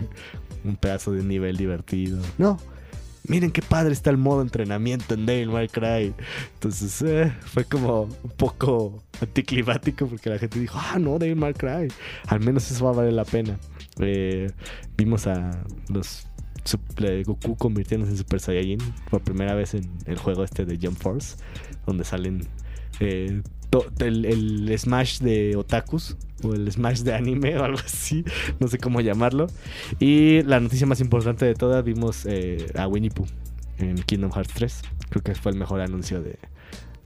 un 0.65 0.77
pedazo 0.77 1.12
de 1.12 1.23
nivel 1.23 1.57
divertido. 1.57 2.21
No, 2.39 2.59
miren 3.27 3.50
qué 3.50 3.62
padre 3.62 3.93
está 3.93 4.11
el 4.11 4.17
modo 4.17 4.43
entrenamiento 4.43 5.15
en 5.15 5.27
Devil 5.27 5.49
May 5.50 5.69
Cry. 5.69 6.12
Entonces, 6.55 7.03
eh, 7.03 7.33
fue 7.47 7.65
como 7.65 8.03
un 8.03 8.31
poco 8.37 9.03
anticlimático 9.21 10.07
porque 10.07 10.31
la 10.31 10.39
gente 10.39 10.59
dijo, 10.61 10.79
ah, 10.81 10.99
no, 10.99 11.19
Devil 11.19 11.37
May 11.37 11.55
Cry. 11.55 11.89
Al 12.27 12.41
menos 12.41 12.71
eso 12.71 12.85
va 12.85 12.91
a 12.91 12.95
valer 12.95 13.12
la 13.15 13.25
pena. 13.25 13.59
Eh, 14.00 14.50
vimos 14.97 15.27
a 15.27 15.50
los 15.89 16.27
eh, 16.99 17.23
Goku 17.27 17.57
convirtiéndose 17.57 18.12
en 18.12 18.19
Super 18.19 18.41
Saiyajin 18.41 18.79
por 19.11 19.23
primera 19.23 19.55
vez 19.55 19.75
en 19.75 19.91
el 20.07 20.19
juego 20.19 20.45
este 20.45 20.65
de 20.65 20.79
Jump 20.81 20.99
Force, 20.99 21.37
donde 21.87 22.05
salen 22.05 22.47
eh, 23.00 23.42
el, 24.00 24.25
el 24.25 24.78
Smash 24.78 25.21
de 25.21 25.57
otakus 25.57 26.16
o 26.42 26.54
el 26.54 26.71
Smash 26.71 27.00
de 27.00 27.14
anime 27.14 27.57
o 27.59 27.64
algo 27.64 27.78
así, 27.78 28.25
no 28.59 28.69
sé 28.69 28.78
cómo 28.78 29.00
llamarlo. 29.00 29.47
Y 29.99 30.42
la 30.42 30.61
noticia 30.61 30.87
más 30.87 31.00
importante 31.00 31.45
de 31.45 31.54
todas, 31.54 31.85
vimos 31.85 32.26
eh, 32.26 32.71
a 32.76 32.87
Winnie 32.87 33.11
Pooh 33.11 33.26
en 33.78 33.97
Kingdom 33.97 34.33
Hearts 34.33 34.54
3. 34.54 34.83
Creo 35.11 35.23
que 35.23 35.35
fue 35.35 35.52
el 35.52 35.59
mejor 35.59 35.80
anuncio 35.80 36.23
de, 36.23 36.38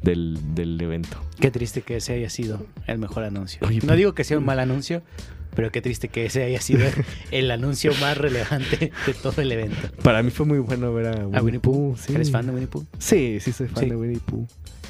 del, 0.03 0.39
del 0.55 0.81
evento. 0.81 1.17
Qué 1.41 1.51
triste 1.51 1.83
que 1.83 1.97
ese 1.97 2.15
haya 2.15 2.31
sido 2.31 2.67
el 2.87 2.99
mejor 2.99 3.25
anuncio. 3.25 3.67
Oye, 3.67 3.81
no 3.85 3.95
digo 3.97 4.15
que 4.15 4.25
sea 4.25 4.39
un 4.39 4.45
mal 4.45 4.59
anuncio, 4.59 5.03
Pero 5.55 5.71
qué 5.71 5.81
triste 5.83 6.09
que 6.09 6.27
ese 6.27 6.43
haya 6.45 6.61
sido 6.61 6.87
el 7.31 7.51
anuncio 7.51 7.93
más 8.01 8.17
relevante 8.19 8.93
de 9.07 9.15
todo 9.15 9.41
el 9.43 9.53
evento. 9.53 9.77
Para 10.03 10.23
mí 10.23 10.31
fue 10.31 10.47
muy 10.47 10.59
bueno 10.59 10.93
ver 10.93 11.07
a 11.07 11.13
Winnie, 11.27 11.39
¿A 11.39 11.43
Winnie 11.43 11.61
Pooh? 11.61 11.97
sí. 11.97 12.15
¿Eres 12.15 12.31
fan 12.31 12.47
de 12.47 12.53
Winnie 12.53 12.67
Pooh? 12.69 12.85
Sí, 12.99 13.39
sí 13.41 13.53
soy 13.53 13.69
fan 13.69 13.85
Sí. 13.85 13.91
de 13.91 13.97
Winnie 13.97 14.21
Pooh. 14.25 14.47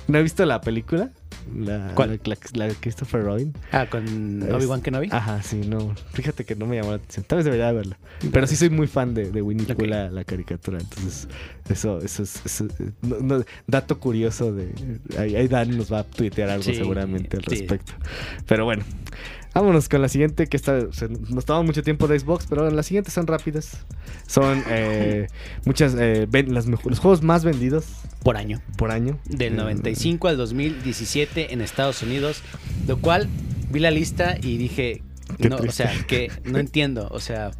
¿No 0.08 0.18
he 0.18 0.22
visto 0.22 0.44
la 0.44 0.60
película? 0.60 1.10
La, 1.54 1.92
¿Cuál? 1.94 2.20
La, 2.54 2.68
Christopher 2.80 3.22
Robin. 3.22 3.52
Ah, 3.72 3.86
con 3.88 4.42
Obi-Wan 4.50 4.80
Kenobi. 4.82 5.08
Ajá, 5.10 5.42
sí, 5.42 5.56
no. 5.66 5.94
Fíjate 6.12 6.44
que 6.44 6.54
no 6.56 6.66
me 6.66 6.76
llamó 6.76 6.90
la 6.90 6.96
atención. 6.96 7.24
Tal 7.26 7.36
vez 7.36 7.44
debería 7.44 7.70
verla. 7.72 7.98
Pero 8.32 8.46
sí 8.46 8.56
soy 8.56 8.70
muy 8.70 8.86
fan 8.86 9.12
de, 9.14 9.30
de 9.30 9.42
Winnie 9.42 9.66
Pooh, 9.74 9.86
la, 9.86 10.10
la 10.10 10.24
caricatura. 10.24 10.78
Entonces, 10.78 11.28
eso, 11.68 11.98
eso 12.00 12.22
es. 12.22 12.40
eso- 12.44 12.68
no- 13.02 13.18
no- 13.20 13.44
dato 13.66 13.98
curioso 13.98 14.52
de. 14.54 14.72
Ahí, 15.18 15.48
Dan 15.48 15.76
nos 15.76 15.92
va 15.92 16.00
a 16.00 16.04
tuitear 16.04 16.48
algo 16.50 16.64
Sí, 16.64 16.74
seguramente 16.74 17.36
al 17.38 17.44
sí. 17.44 17.50
respecto. 17.50 17.92
Pero 18.46 18.64
bueno. 18.64 18.84
Vámonos 19.54 19.88
con 19.88 20.02
la 20.02 20.08
siguiente, 20.08 20.46
que 20.48 20.56
está, 20.56 20.92
se- 20.92 21.08
nos 21.08 21.44
toma 21.44 21.62
mucho 21.62 21.82
tiempo 21.82 22.08
de 22.08 22.18
Xbox, 22.18 22.46
pero 22.48 22.68
las 22.70 22.86
siguientes 22.86 23.14
son 23.14 23.26
rápidas. 23.26 23.78
Son 24.26 24.62
eh, 24.68 25.28
muchas, 25.64 25.94
eh, 25.98 26.26
ven- 26.28 26.52
las 26.52 26.66
los 26.66 26.98
juegos 26.98 27.22
más 27.22 27.44
vendidos 27.44 27.86
Por 28.22 28.36
año. 28.36 28.60
por 28.76 28.90
año. 28.90 29.18
Del 29.26 29.52
Eh, 29.52 29.56
95 29.56 30.28
al 30.28 30.36
2017 30.36 31.52
en 31.54 31.60
Estados 31.60 32.02
Unidos. 32.02 32.42
Lo 32.88 32.98
cual 32.98 33.28
vi 33.70 33.78
la 33.80 33.90
lista 33.92 34.36
y 34.42 34.56
dije, 34.56 35.02
Qué 35.40 35.48
no, 35.48 35.56
o 35.56 35.70
sea, 35.70 35.92
que 36.06 36.30
no 36.44 36.58
entiendo. 36.58 37.08
O 37.10 37.20
sea, 37.20 37.50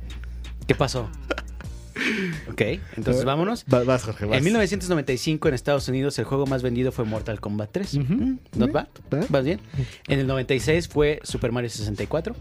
¿qué 0.66 0.74
pasó? 0.74 1.08
Ok, 2.50 2.60
entonces 2.96 3.24
vámonos. 3.24 3.64
Va- 3.72 3.84
vas, 3.84 4.02
Jorge, 4.04 4.26
vas. 4.26 4.38
En 4.38 4.44
1995 4.44 5.48
en 5.48 5.54
Estados 5.54 5.88
Unidos 5.88 6.18
el 6.18 6.24
juego 6.24 6.46
más 6.46 6.62
vendido 6.62 6.92
fue 6.92 7.04
Mortal 7.04 7.40
Kombat 7.40 7.70
3. 7.72 7.94
Ujú. 7.94 8.12
Mm, 8.14 8.38
Not 8.56 8.72
bad. 8.72 8.88
¿Va? 9.12 9.20
¿Vas 9.28 9.44
bien? 9.44 9.60
En 10.08 10.18
el 10.18 10.26
96 10.26 10.88
fue 10.88 11.20
Super 11.22 11.52
Mario 11.52 11.70
64. 11.70 12.34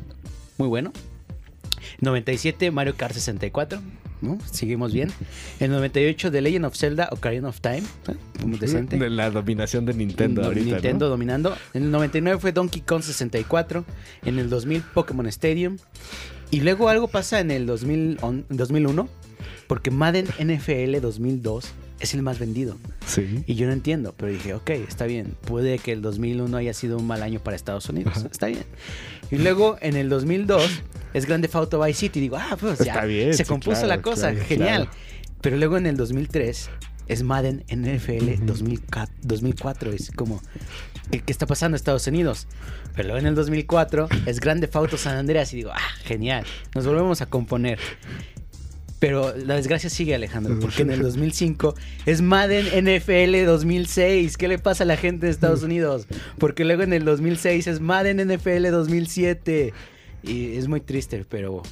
Muy 0.58 0.68
bueno. 0.68 0.92
97 2.02 2.72
Mario 2.72 2.96
Kart 2.96 3.14
64. 3.14 3.80
¿no? 4.22 4.38
Seguimos 4.50 4.94
bien. 4.94 5.10
En 5.60 5.66
el 5.66 5.72
98 5.72 6.32
The 6.32 6.42
Legend 6.42 6.66
of 6.66 6.76
Zelda 6.78 7.10
Ocarina 7.12 7.50
of 7.50 7.60
Time. 7.60 7.84
¿eh? 8.08 8.16
Muy 8.46 8.58
decente. 8.58 8.98
De 8.98 9.10
la 9.10 9.30
dominación 9.30 9.86
de 9.86 9.94
Nintendo 9.94 10.42
No- 10.42 10.48
ahorita. 10.48 10.66
¿no? 10.68 10.72
Nintendo 10.74 11.10
dominando. 11.10 11.58
En 11.74 11.84
el 11.84 11.92
99 11.92 12.40
fue 12.40 12.52
Donkey 12.54 12.82
Kong 12.82 13.04
64. 13.04 13.84
En 14.26 14.40
el 14.40 14.50
2000 14.50 14.82
Pokémon 14.94 15.28
Stadium. 15.28 15.78
Y 16.54 16.62
luego 16.62 16.90
algo 16.90 17.08
pasa 17.08 17.40
en 17.40 17.52
el 17.52 17.66
2000 17.66 18.18
on- 18.22 18.46
2001. 18.50 19.10
Porque 19.68 19.92
Madden 19.92 20.28
NFL 20.40 21.00
2002 21.02 21.66
es 22.00 22.14
el 22.14 22.22
más 22.22 22.38
vendido. 22.38 22.78
Sí. 23.08 23.44
Y 23.48 23.56
yo 23.56 23.66
no 23.66 23.74
entiendo, 23.74 24.14
pero 24.16 24.32
dije, 24.32 24.54
ok, 24.54 24.70
está 24.72 25.06
bien. 25.06 25.36
Puede 25.48 25.80
que 25.80 25.94
el 25.94 26.02
2001 26.02 26.56
haya 26.58 26.74
sido 26.74 26.98
un 26.98 27.08
mal 27.08 27.24
año 27.24 27.40
para 27.40 27.56
Estados 27.56 27.88
Unidos. 27.90 28.14
Ajá. 28.18 28.28
Está 28.32 28.48
bien. 28.48 28.66
Y 29.32 29.38
luego 29.38 29.78
en 29.82 29.96
el 29.96 30.10
2002 30.10 30.82
es 31.14 31.26
Grande 31.26 31.50
Auto 31.54 31.82
Vice 31.82 32.00
City. 32.02 32.20
Digo, 32.20 32.36
ah, 32.38 32.56
pues 32.60 32.80
ya. 32.80 32.94
Está 32.94 33.06
bien, 33.06 33.34
se 33.34 33.46
sí, 33.46 33.50
compuso 33.50 33.72
claro, 33.82 33.88
la 33.88 34.02
cosa. 34.02 34.32
claro, 34.32 34.46
Genial. 34.46 34.84
claro. 34.84 34.98
Pero 35.42 35.58
luego 35.58 35.78
en 35.78 35.88
el 35.88 35.98
2003 35.98 36.70
es 37.08 37.24
Madden 37.24 37.64
NFL 37.70 38.34
Ujú. 38.34 38.46
2004, 38.46 39.16
2004. 39.24 39.92
Es 39.92 40.12
como, 40.12 40.42
¿qué, 41.12 41.20
qué 41.22 41.32
está 41.32 41.46
pasando 41.46 41.76
en 41.76 41.78
Estados 41.78 42.08
Unidos? 42.08 42.48
Pero 42.96 43.10
luego 43.10 43.20
en 43.20 43.28
el 43.28 43.36
2004 43.36 44.08
es 44.26 44.40
Grande 44.40 44.70
Auto 44.74 44.98
San 44.98 45.18
Andreas. 45.18 45.54
Y 45.54 45.58
digo, 45.58 45.72
ah, 45.74 45.80
genial. 46.04 46.46
Nos 46.76 46.86
volvemos 46.86 47.22
a 47.22 47.26
componer. 47.26 47.80
Pero 49.00 49.36
la 49.36 49.56
desgracia 49.56 49.90
sigue, 49.90 50.16
Alejandro, 50.16 50.58
porque 50.62 50.84
en 50.84 50.92
el 50.92 51.02
2005 51.04 51.76
es 52.06 52.22
Madden 52.22 52.68
NFL 52.86 53.46
2006. 53.46 54.38
¿Qué 54.38 54.48
le 54.48 54.60
pasa 54.60 54.86
a 54.86 54.88
la 54.88 54.96
gente 54.96 55.26
de 55.26 55.32
Estados 55.34 55.62
Unidos? 55.62 56.08
Porque 56.38 56.64
luego 56.64 56.84
en 56.84 56.94
el 56.94 57.04
2006 57.04 57.68
es 57.68 57.80
Madden 57.82 58.26
NFL 58.26 58.70
2007. 58.72 59.74
Y 60.24 60.56
es 60.56 60.70
muy 60.70 60.80
triste, 60.80 61.26
pero 61.28 61.64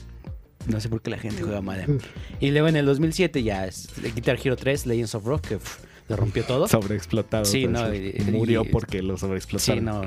no 0.67 0.79
sé 0.79 0.89
por 0.89 1.01
qué 1.01 1.09
la 1.09 1.17
gente 1.17 1.41
juega 1.43 1.61
Madden. 1.61 1.99
Y 2.39 2.51
luego 2.51 2.67
en 2.67 2.75
el 2.75 2.85
2007 2.85 3.43
ya 3.43 3.65
es 3.65 3.89
Guitar 4.15 4.37
Hero 4.43 4.55
3, 4.55 4.85
Legends 4.85 5.15
of 5.15 5.25
Rock, 5.25 5.47
que 5.47 5.57
pff, 5.57 5.79
lo 6.09 6.15
rompió 6.15 6.43
todo. 6.43 6.67
Sobreexplotado. 6.67 7.45
Sí, 7.45 7.67
no, 7.67 7.93
y- 7.93 8.13
Murió 8.31 8.63
y- 8.65 8.69
porque 8.69 9.01
lo 9.01 9.17
sobreexplotaron. 9.17 9.79
Sí, 9.79 9.85
no, 9.85 10.01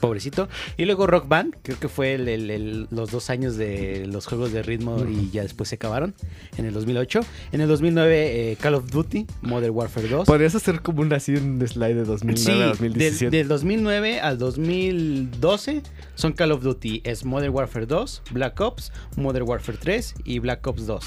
pobrecito. 0.00 0.48
Y 0.76 0.84
luego 0.84 1.06
Rock 1.06 1.26
Band, 1.28 1.56
creo 1.62 1.78
que 1.78 1.88
fue 1.88 2.14
el- 2.14 2.28
el- 2.28 2.50
el- 2.50 2.88
los 2.90 3.10
dos 3.10 3.30
años 3.30 3.56
de 3.56 4.06
los 4.06 4.26
juegos 4.26 4.52
de 4.52 4.62
ritmo 4.62 5.04
y 5.08 5.30
ya 5.30 5.42
después 5.42 5.68
se 5.70 5.76
acabaron 5.76 6.14
en 6.56 6.64
el 6.66 6.74
2008. 6.74 7.20
En 7.52 7.60
el 7.60 7.68
2009 7.68 8.52
eh, 8.52 8.56
Call 8.60 8.74
of 8.74 8.90
Duty, 8.90 9.26
Modern 9.42 9.74
Warfare 9.74 10.08
2. 10.08 10.26
Podrías 10.26 10.54
hacer 10.54 10.82
como 10.82 11.00
un 11.02 11.12
así 11.12 11.34
un 11.34 11.66
slide 11.66 11.94
de 11.94 12.04
2009 12.04 12.36
Sí, 12.38 12.50
a 12.50 12.58
del, 12.58 12.68
2017. 12.70 13.36
del 13.36 13.48
2009 13.48 14.20
al 14.20 14.38
2012 14.38 15.82
son 16.14 16.32
Call 16.32 16.52
of 16.52 16.62
Duty, 16.62 17.00
es 17.04 17.24
Modern 17.24 17.54
Warfare 17.54 17.86
2, 17.86 18.22
Black 18.30 18.60
Ops, 18.60 18.92
Modern 19.16 19.48
Warfare 19.48 19.78
3 19.80 20.14
y 20.24 20.38
Black 20.40 20.66
Ops 20.66 20.86
2. 20.86 21.04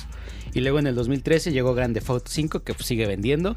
Y 0.54 0.62
luego 0.62 0.80
en 0.80 0.88
el 0.88 0.96
2013 0.96 1.52
llegó 1.52 1.74
Grand 1.74 1.94
Theft 1.94 2.10
Auto 2.10 2.30
5 2.30 2.64
que 2.64 2.74
sigue 2.84 3.06
vendiendo. 3.06 3.56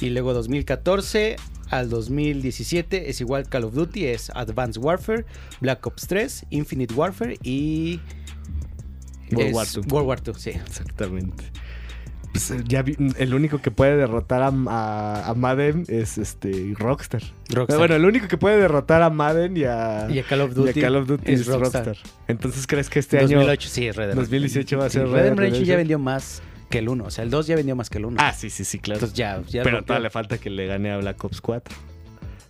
Y 0.00 0.10
luego 0.10 0.34
2014 0.34 1.36
al 1.70 1.88
2017 1.88 3.10
es 3.10 3.20
igual 3.20 3.48
Call 3.48 3.64
of 3.64 3.74
Duty, 3.74 4.06
es 4.06 4.30
Advanced 4.34 4.82
Warfare, 4.82 5.24
Black 5.60 5.86
Ops 5.86 6.06
3, 6.06 6.46
Infinite 6.50 6.94
Warfare 6.94 7.38
y... 7.42 8.00
World 9.30 9.54
War 9.54 9.66
II. 9.74 9.82
World 9.90 10.08
War 10.08 10.22
II, 10.26 10.34
sí. 10.36 10.50
Exactamente. 10.50 11.44
Pues, 12.32 12.50
eh, 12.50 12.62
ya 12.66 12.82
vi- 12.82 12.96
el 13.18 13.34
único 13.34 13.58
que 13.60 13.70
puede 13.70 13.94
derrotar 13.96 14.42
a, 14.42 14.46
a- 14.68 15.28
a 15.30 15.34
Madden 15.34 15.84
es 15.88 16.16
este 16.18 16.74
Rockstar. 16.78 17.22
Rockstar. 17.50 17.78
Bueno, 17.78 17.94
el 17.94 18.04
único 18.06 18.26
que 18.26 18.38
puede 18.38 18.56
derrotar 18.58 19.02
a 19.02 19.10
Madden 19.10 19.56
y 19.56 19.64
a, 19.64 20.08
y 20.10 20.18
a 20.18 20.22
Call 20.24 20.40
of 20.40 20.50
y 20.50 20.52
a 20.52 20.54
Duty, 20.64 20.80
Call 20.80 20.96
of 20.96 21.06
Duty 21.08 21.32
es 21.32 21.40
es 21.40 21.46
Rockstar. 21.46 21.86
Rockstar. 21.86 22.10
Entonces, 22.28 22.66
¿crees 22.66 22.88
que 22.88 22.98
este 23.00 23.18
año 23.18 23.36
2008 23.38 23.68
sí, 23.68 23.90
Red 23.90 24.06
Dead 24.08 24.14
2018 24.16 24.78
va 24.78 24.86
a 24.86 24.90
ser 24.90 25.06
Sí, 25.06 25.12
Red 25.12 25.22
Dead 25.24 25.34
Redemption 25.36 25.64
ya 25.66 25.76
vendió 25.76 25.98
más 25.98 26.42
que 26.70 26.78
el 26.78 26.88
1. 26.88 27.04
O 27.04 27.10
sea, 27.10 27.22
el 27.24 27.30
2 27.30 27.46
ya 27.48 27.54
vendió 27.56 27.76
más 27.76 27.90
que 27.90 27.98
el 27.98 28.06
1. 28.06 28.16
Ah, 28.18 28.32
sí, 28.32 28.48
sí, 28.48 28.64
sí, 28.64 28.78
claro. 28.78 28.96
Entonces 28.96 29.16
ya, 29.18 29.42
ya 29.48 29.62
Pero 29.62 29.76
rompió. 29.76 29.86
todavía 29.88 30.04
le 30.04 30.10
falta 30.10 30.38
que 30.38 30.48
le 30.48 30.66
gane 30.66 30.90
a 30.90 30.96
Black 30.98 31.22
Ops 31.22 31.40
4. 31.42 31.74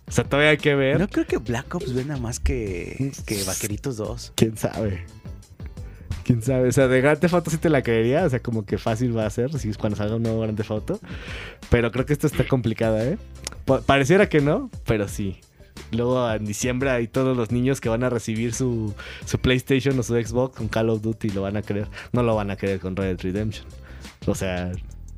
O 0.07 0.11
sea, 0.11 0.23
todavía 0.23 0.51
hay 0.51 0.57
que 0.57 0.75
ver. 0.75 0.97
No 0.99 1.09
creo 1.09 1.25
que 1.25 1.37
Black 1.39 1.75
Ops 1.75 1.93
venda 1.93 2.15
más 2.17 2.39
que, 2.39 3.11
que 3.25 3.43
Vaqueritos 3.43 3.97
2. 3.97 4.31
¿Quién 4.35 4.55
sabe? 4.57 5.05
¿Quién 6.23 6.41
sabe? 6.41 6.69
O 6.69 6.71
sea, 6.71 6.87
de 6.87 7.01
Grand 7.01 7.19
Theft 7.19 7.33
Auto 7.33 7.51
sí 7.51 7.57
te 7.57 7.69
la 7.69 7.81
creería. 7.81 8.23
O 8.25 8.29
sea, 8.29 8.39
como 8.41 8.65
que 8.65 8.77
fácil 8.77 9.15
va 9.17 9.25
a 9.25 9.29
ser 9.29 9.57
si 9.59 9.69
es 9.69 9.77
cuando 9.77 9.97
salga 9.97 10.15
un 10.15 10.23
nuevo 10.23 10.39
Grand 10.41 10.55
Theft 10.57 10.71
Auto. 10.71 10.99
Pero 11.69 11.91
creo 11.91 12.05
que 12.05 12.13
esto 12.13 12.27
está 12.27 12.47
complicada, 12.47 13.03
¿eh? 13.05 13.17
Pa- 13.65 13.81
pareciera 13.81 14.29
que 14.29 14.39
no, 14.41 14.69
pero 14.85 15.07
sí. 15.07 15.37
Luego 15.91 16.31
en 16.31 16.45
diciembre 16.45 16.89
hay 16.91 17.07
todos 17.07 17.35
los 17.35 17.51
niños 17.51 17.81
que 17.81 17.89
van 17.89 18.03
a 18.03 18.09
recibir 18.09 18.53
su, 18.53 18.93
su 19.25 19.39
PlayStation 19.39 19.97
o 19.99 20.03
su 20.03 20.13
Xbox 20.15 20.55
con 20.57 20.67
Call 20.67 20.89
of 20.89 21.01
Duty 21.01 21.27
y 21.27 21.31
lo 21.31 21.41
van 21.41 21.57
a 21.57 21.61
querer. 21.61 21.87
No 22.13 22.23
lo 22.23 22.35
van 22.35 22.51
a 22.51 22.55
querer 22.55 22.79
con 22.79 22.95
Red 22.95 23.17
Dead 23.17 23.21
Redemption. 23.21 23.65
O 24.25 24.35
sea, 24.35 24.71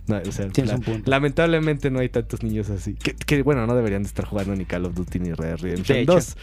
no, 0.07 0.17
o 0.17 0.31
sea, 0.31 0.47
Tienes 0.49 0.71
la- 0.71 0.77
un 0.77 0.83
punto. 0.83 1.09
lamentablemente 1.11 1.89
no 1.91 1.99
hay 1.99 2.09
tantos 2.09 2.43
niños 2.43 2.69
así. 2.69 2.93
Que, 2.95 3.13
que, 3.15 3.41
bueno, 3.43 3.65
no 3.67 3.75
deberían 3.75 4.03
de 4.03 4.07
estar 4.07 4.25
jugando 4.25 4.55
ni 4.55 4.65
Call 4.65 4.85
of 4.85 4.93
Duty 4.95 5.19
ni 5.19 5.33
Red 5.33 5.45
Dead 5.47 5.57
Redemption 5.57 5.95
De 5.97 6.01
hecho. 6.03 6.13
2. 6.13 6.37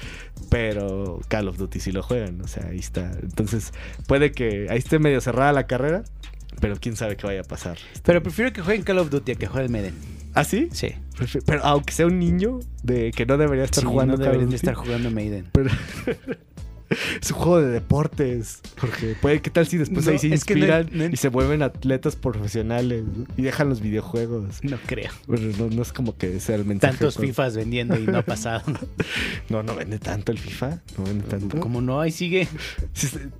Pero 0.51 1.21
Call 1.29 1.49
of 1.49 1.57
Duty 1.59 1.81
sí 1.81 1.93
lo 1.93 2.03
juegan. 2.03 2.41
O 2.41 2.49
sea, 2.49 2.67
ahí 2.69 2.79
está. 2.79 3.13
Entonces, 3.23 3.73
puede 4.07 4.33
que 4.33 4.67
ahí 4.71 4.79
esté 4.79 4.99
medio 4.99 5.21
cerrada 5.21 5.53
la 5.53 5.67
carrera. 5.67 6.05
Pero 6.61 6.77
quién 6.79 6.97
sabe 6.97 7.17
qué 7.17 7.27
vaya 7.27 7.41
a 7.41 7.45
pasar. 7.45 7.79
Pero 8.05 8.23
prefiero 8.23 8.53
que 8.53 8.61
jueguen 8.61 8.83
Call 8.85 8.99
of 8.99 9.11
Duty 9.11 9.33
a 9.33 9.35
que 9.37 9.47
jueguen 9.47 9.73
Medellín. 9.73 9.99
¿Ah, 10.35 10.45
sí? 10.45 10.69
Sí. 10.73 10.95
Pero 11.47 11.65
aunque 11.65 11.93
sea 11.93 12.07
un 12.07 12.19
niño 12.19 12.61
de 12.83 13.11
que 13.11 13.27
no 13.27 13.37
debería 13.39 13.65
estar 13.65 13.83
Sí, 13.83 13.89
jugando 13.89 14.13
no 14.15 14.19
Call 14.19 14.27
of 14.29 14.33
deberían 14.33 14.51
de 14.51 14.57
Duty. 14.57 14.67
estar 14.67 14.75
jugando 14.75 15.11
Maiden. 15.11 15.47
Pero 15.53 15.71
es 17.21 17.31
un 17.31 17.37
juego 17.39 17.61
de 17.63 17.69
deportes. 17.71 18.61
Porque 18.81 19.15
puede, 19.21 19.41
¿qué 19.43 19.51
tal 19.51 19.67
si 19.67 19.77
después 19.79 20.05
No, 20.07 20.13
ahí 20.13 20.19
se 20.19 20.29
no- 20.29 20.35
inspiran 20.35 20.89
no- 20.93 21.05
y 21.07 21.17
se 21.17 21.29
vuelven 21.29 21.63
atletas 21.63 22.17
profesionales 22.17 23.05
y 23.37 23.43
dejan 23.43 23.69
los 23.69 23.81
videojuegos? 23.81 24.63
No 24.63 24.79
creo. 24.87 25.11
Bueno, 25.27 25.69
no, 25.71 25.83
es 25.83 25.93
como 25.93 26.17
que 26.17 26.41
sea 26.41 26.57
el 26.57 26.65
mensaje. 26.65 26.93
Tantos 26.95 27.17
pero- 27.17 27.29
FIFAs 27.29 27.57
vendiendo 27.57 27.99
y 27.99 28.07
no 28.07 28.19
ha 28.19 28.23
pasado. 28.25 28.63
No, 29.49 29.63
no 29.63 29.75
vende 29.75 29.99
tanto 29.99 30.33
el 30.33 30.39
FIFA. 30.39 30.81
No 30.99 31.05
vende 31.05 31.25
tanto. 31.27 31.61
Como 31.61 31.81
no, 31.81 32.01
ahí 32.01 32.11
sigue. 32.11 32.49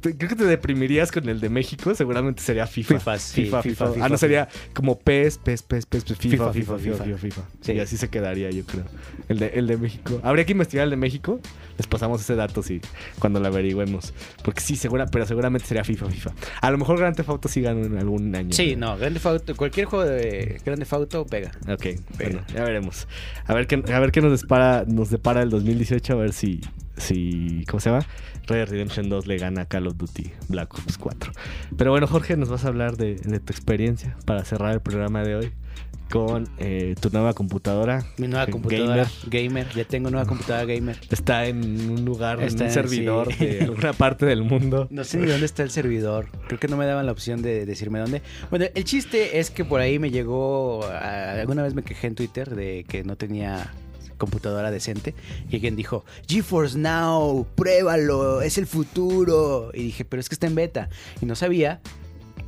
Creo 0.01 0.29
que 0.29 0.37
te 0.37 0.45
deprimirías 0.45 1.11
con 1.13 1.29
el 1.29 1.41
de 1.41 1.49
México. 1.49 1.95
Seguramente 1.95 2.43
sería 2.43 2.67
FIFA. 2.67 2.95
FIFA, 2.99 3.19
sí, 3.19 3.43
FIFA, 3.45 3.63
FIFA, 3.63 3.63
FIFA. 3.87 3.93
FIFA, 3.95 4.05
Ah, 4.07 4.09
no 4.09 4.19
sería 4.19 4.49
como 4.75 4.99
PES, 4.99 5.39
PES, 5.39 5.63
PES, 5.63 5.87
PES, 5.87 6.05
PES, 6.05 6.19
FIFA, 6.19 6.53
FIFA, 6.53 6.53
FIFA, 6.53 6.79
FIFA, 6.79 7.05
FIFA. 7.05 7.17
FIFA. 7.19 7.43
Sí. 7.61 7.73
Y 7.73 7.81
así 7.81 7.97
se 7.97 8.09
quedaría, 8.09 8.51
yo 8.51 8.65
creo. 8.65 8.85
El 9.29 9.39
de, 9.39 9.47
el 9.55 9.67
de 9.67 9.77
México. 9.77 10.21
Habría 10.23 10.45
que 10.45 10.53
investigar 10.53 10.85
el 10.85 10.91
de 10.91 10.97
México. 10.97 11.41
Les 11.83 11.89
pasamos 11.89 12.21
ese 12.21 12.37
dato 12.37 12.63
sí, 12.63 12.81
cuando 13.19 13.41
lo 13.41 13.49
averigüemos. 13.49 14.15
Porque 14.45 14.61
sí, 14.61 14.77
segura, 14.77 15.07
pero 15.07 15.27
seguramente 15.27 15.67
sería 15.67 15.83
FIFA, 15.83 16.07
FIFA. 16.11 16.33
A 16.61 16.71
lo 16.71 16.79
mejor 16.79 16.97
Grand 16.97 17.17
Theft 17.17 17.29
Auto 17.29 17.49
sí 17.49 17.61
gana 17.61 17.85
en 17.85 17.99
algún 17.99 18.33
año. 18.37 18.53
Sí, 18.53 18.77
no, 18.77 18.97
Grande 18.97 19.21
Auto, 19.25 19.57
cualquier 19.57 19.87
juego 19.87 20.05
de 20.05 20.61
Grande 20.65 20.87
Auto 20.89 21.27
pega. 21.27 21.51
Ok, 21.69 21.87
bueno, 21.87 22.01
Pero- 22.17 22.45
ya 22.55 22.63
veremos. 22.63 23.09
A 23.47 23.55
ver 23.55 23.67
qué, 23.67 23.83
a 23.93 23.99
ver 23.99 24.13
qué 24.13 24.21
nos 24.21 24.41
depara, 24.43 24.85
nos 24.87 25.11
depara 25.11 25.43
el 25.43 25.51
2018, 25.51 26.13
a 26.13 26.17
ver 26.17 26.33
si, 26.33 26.61
si, 26.97 27.65
¿cómo 27.69 27.81
se 27.81 27.91
llama? 27.91 28.07
Red 28.47 28.57
Dead 28.59 28.69
Redemption 28.69 29.09
2 29.09 29.27
le 29.27 29.39
gana 29.39 29.63
a 29.63 29.65
Call 29.67 29.89
of 29.89 29.97
Duty 29.97 30.31
Black 30.49 30.73
Ops 30.75 30.99
4. 30.99 31.33
Pero 31.77 31.91
bueno, 31.91 32.07
Jorge, 32.07 32.37
nos 32.37 32.49
vas 32.49 32.65
a 32.65 32.69
hablar 32.69 32.97
de, 32.97 33.17
de 33.17 33.41
tu 33.41 33.53
experiencia 33.53 34.17
para 34.25 34.45
cerrar 34.45 34.73
el 34.73 34.81
programa 34.81 35.23
de 35.25 35.35
hoy. 35.35 35.53
Con 36.13 36.47
eh, 36.59 36.95
tu 37.01 37.09
nueva 37.11 37.33
computadora. 37.33 38.05
Mi 38.19 38.29
nueva 38.29 38.47
computadora 38.47 39.09
gamer. 39.29 39.67
Ya 39.75 39.85
tengo 39.85 40.11
nueva 40.11 40.27
computadora 40.27 40.67
gamer. 40.67 40.99
Está 41.11 41.47
en 41.47 41.91
un 41.91 42.05
lugar, 42.05 42.43
Está 42.43 42.65
en 42.65 42.69
un 42.69 42.75
servidor 42.75 43.33
sí. 43.33 43.47
de 43.47 43.61
alguna 43.65 43.95
parte 43.95 44.27
del 44.27 44.43
mundo. 44.43 44.89
No 44.91 45.05
sé 45.05 45.17
ni 45.17 45.27
dónde 45.27 45.47
está 45.47 45.63
el 45.63 45.71
servidor. 45.71 46.29
Creo 46.49 46.61
que 46.61 46.69
no 46.69 46.77
me 46.77 46.85
daban 46.85 47.07
la 47.07 47.13
opción 47.13 47.41
de 47.41 47.65
decirme 47.65 47.99
dónde. 47.99 48.21
Bueno, 48.51 48.67
el 48.75 48.85
chiste 48.85 49.39
es 49.39 49.51
que 49.51 49.65
por 49.65 49.81
ahí 49.81 49.99
me 49.99 50.11
llegó. 50.11 50.85
a- 50.85 51.33
alguna 51.41 51.63
vez 51.63 51.73
me 51.75 51.83
quejé 51.83 52.09
en 52.09 52.15
Twitter 52.15 52.55
de 52.55 52.85
que 52.87 53.05
no 53.05 53.17
tenía 53.17 53.73
computadora 54.19 54.71
decente. 54.71 55.15
Y 55.51 55.55
alguien 55.57 55.77
dijo: 55.77 56.05
GeForce 56.29 56.79
Now, 56.79 57.47
pruébalo, 57.55 58.43
es 58.43 58.59
el 58.59 58.67
futuro. 58.67 59.71
Y 59.73 59.83
dije: 59.85 60.05
Pero 60.05 60.21
es 60.21 60.29
que 60.29 60.35
está 60.35 60.47
en 60.47 60.55
beta. 60.55 60.91
Y 61.23 61.27
no 61.27 61.35
sabía 61.37 61.81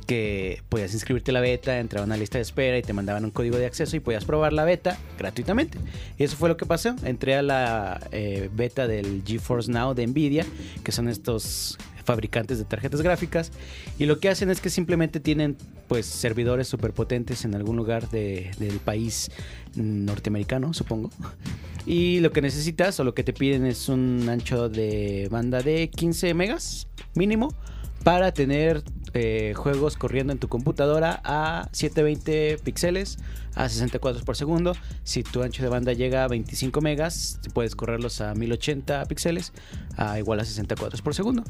que 0.05 0.61
podías 0.69 0.93
inscribirte 0.93 1.31
a 1.31 1.33
la 1.33 1.41
beta, 1.41 1.79
entrar 1.79 2.01
a 2.01 2.05
una 2.05 2.17
lista 2.17 2.37
de 2.37 2.43
espera 2.43 2.77
y 2.77 2.81
te 2.81 2.93
mandaban 2.93 3.25
un 3.25 3.31
código 3.31 3.57
de 3.57 3.65
acceso 3.65 3.95
y 3.95 3.99
podías 3.99 4.25
probar 4.25 4.53
la 4.53 4.63
beta 4.63 4.97
gratuitamente. 5.17 5.77
Y 6.17 6.23
eso 6.23 6.37
fue 6.37 6.49
lo 6.49 6.57
que 6.57 6.65
pasó. 6.65 6.95
Entré 7.03 7.35
a 7.35 7.41
la 7.41 7.99
eh, 8.11 8.49
beta 8.53 8.87
del 8.87 9.23
GeForce 9.25 9.71
Now 9.71 9.93
de 9.93 10.05
Nvidia, 10.07 10.45
que 10.83 10.91
son 10.91 11.07
estos 11.09 11.77
fabricantes 12.05 12.59
de 12.59 12.65
tarjetas 12.65 13.01
gráficas 13.01 13.51
y 13.97 14.05
lo 14.05 14.19
que 14.19 14.29
hacen 14.29 14.51
es 14.51 14.61
que 14.61 14.69
simplemente 14.69 15.19
tienen 15.19 15.57
pues 15.87 16.05
servidores 16.05 16.67
superpotentes 16.67 17.45
en 17.45 17.55
algún 17.55 17.77
lugar 17.77 18.11
de- 18.11 18.51
del 18.59 18.77
país 18.77 19.31
norteamericano 19.75 20.71
supongo 20.75 21.09
y 21.87 22.19
lo 22.19 22.31
que 22.31 22.41
necesitas 22.41 22.99
o 22.99 23.03
lo 23.03 23.15
que 23.15 23.23
te 23.23 23.33
piden 23.33 23.65
es 23.65 23.89
un 23.89 24.27
ancho 24.29 24.69
de 24.69 25.27
banda 25.31 25.63
de 25.63 25.89
15 25.89 26.35
megas 26.35 26.87
mínimo 27.15 27.55
para 28.05 28.31
tener 28.33 28.83
eh, 29.15 29.53
juegos 29.55 29.97
corriendo 29.97 30.31
en 30.31 30.37
tu 30.37 30.47
computadora 30.47 31.21
a 31.23 31.69
720 31.71 32.59
píxeles 32.63 33.17
a 33.55 33.67
60 33.67 33.97
cuadros 33.97 34.23
por 34.23 34.35
segundo. 34.37 34.73
Si 35.03 35.23
tu 35.23 35.41
ancho 35.41 35.63
de 35.63 35.69
banda 35.69 35.91
llega 35.91 36.23
a 36.23 36.27
25 36.27 36.81
megas, 36.81 37.39
puedes 37.55 37.75
correrlos 37.75 38.21
a 38.21 38.35
1080 38.35 39.05
píxeles 39.05 39.53
a 39.97 40.19
igual 40.19 40.39
a 40.39 40.45
60 40.45 40.75
cuadros 40.75 41.01
por 41.01 41.15
segundo. 41.15 41.43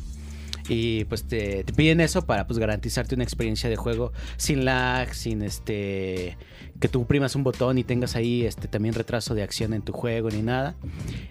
Y 0.70 1.04
pues 1.06 1.26
te, 1.26 1.66
piden 1.76 2.00
eso 2.00 2.26
para 2.26 2.48
pues 2.48 2.58
garantizarte 2.58 3.16
una 3.16 3.26
experiencia 3.26 3.70
de 3.70 3.76
juego 3.76 4.14
sin 4.38 4.64
lag, 4.64 5.14
sin 5.14 5.42
este 5.42 6.38
que 6.80 6.88
tú 6.88 7.02
oprimas 7.02 7.36
un 7.36 7.44
botón 7.44 7.78
y 7.78 7.84
tengas 7.84 8.16
ahí 8.16 8.46
este 8.46 8.70
también 8.70 8.96
retraso 8.96 9.36
de 9.36 9.44
acción 9.44 9.74
en 9.74 9.82
tu 9.82 9.92
juego 9.92 10.30
ni 10.30 10.42
nada. 10.42 10.78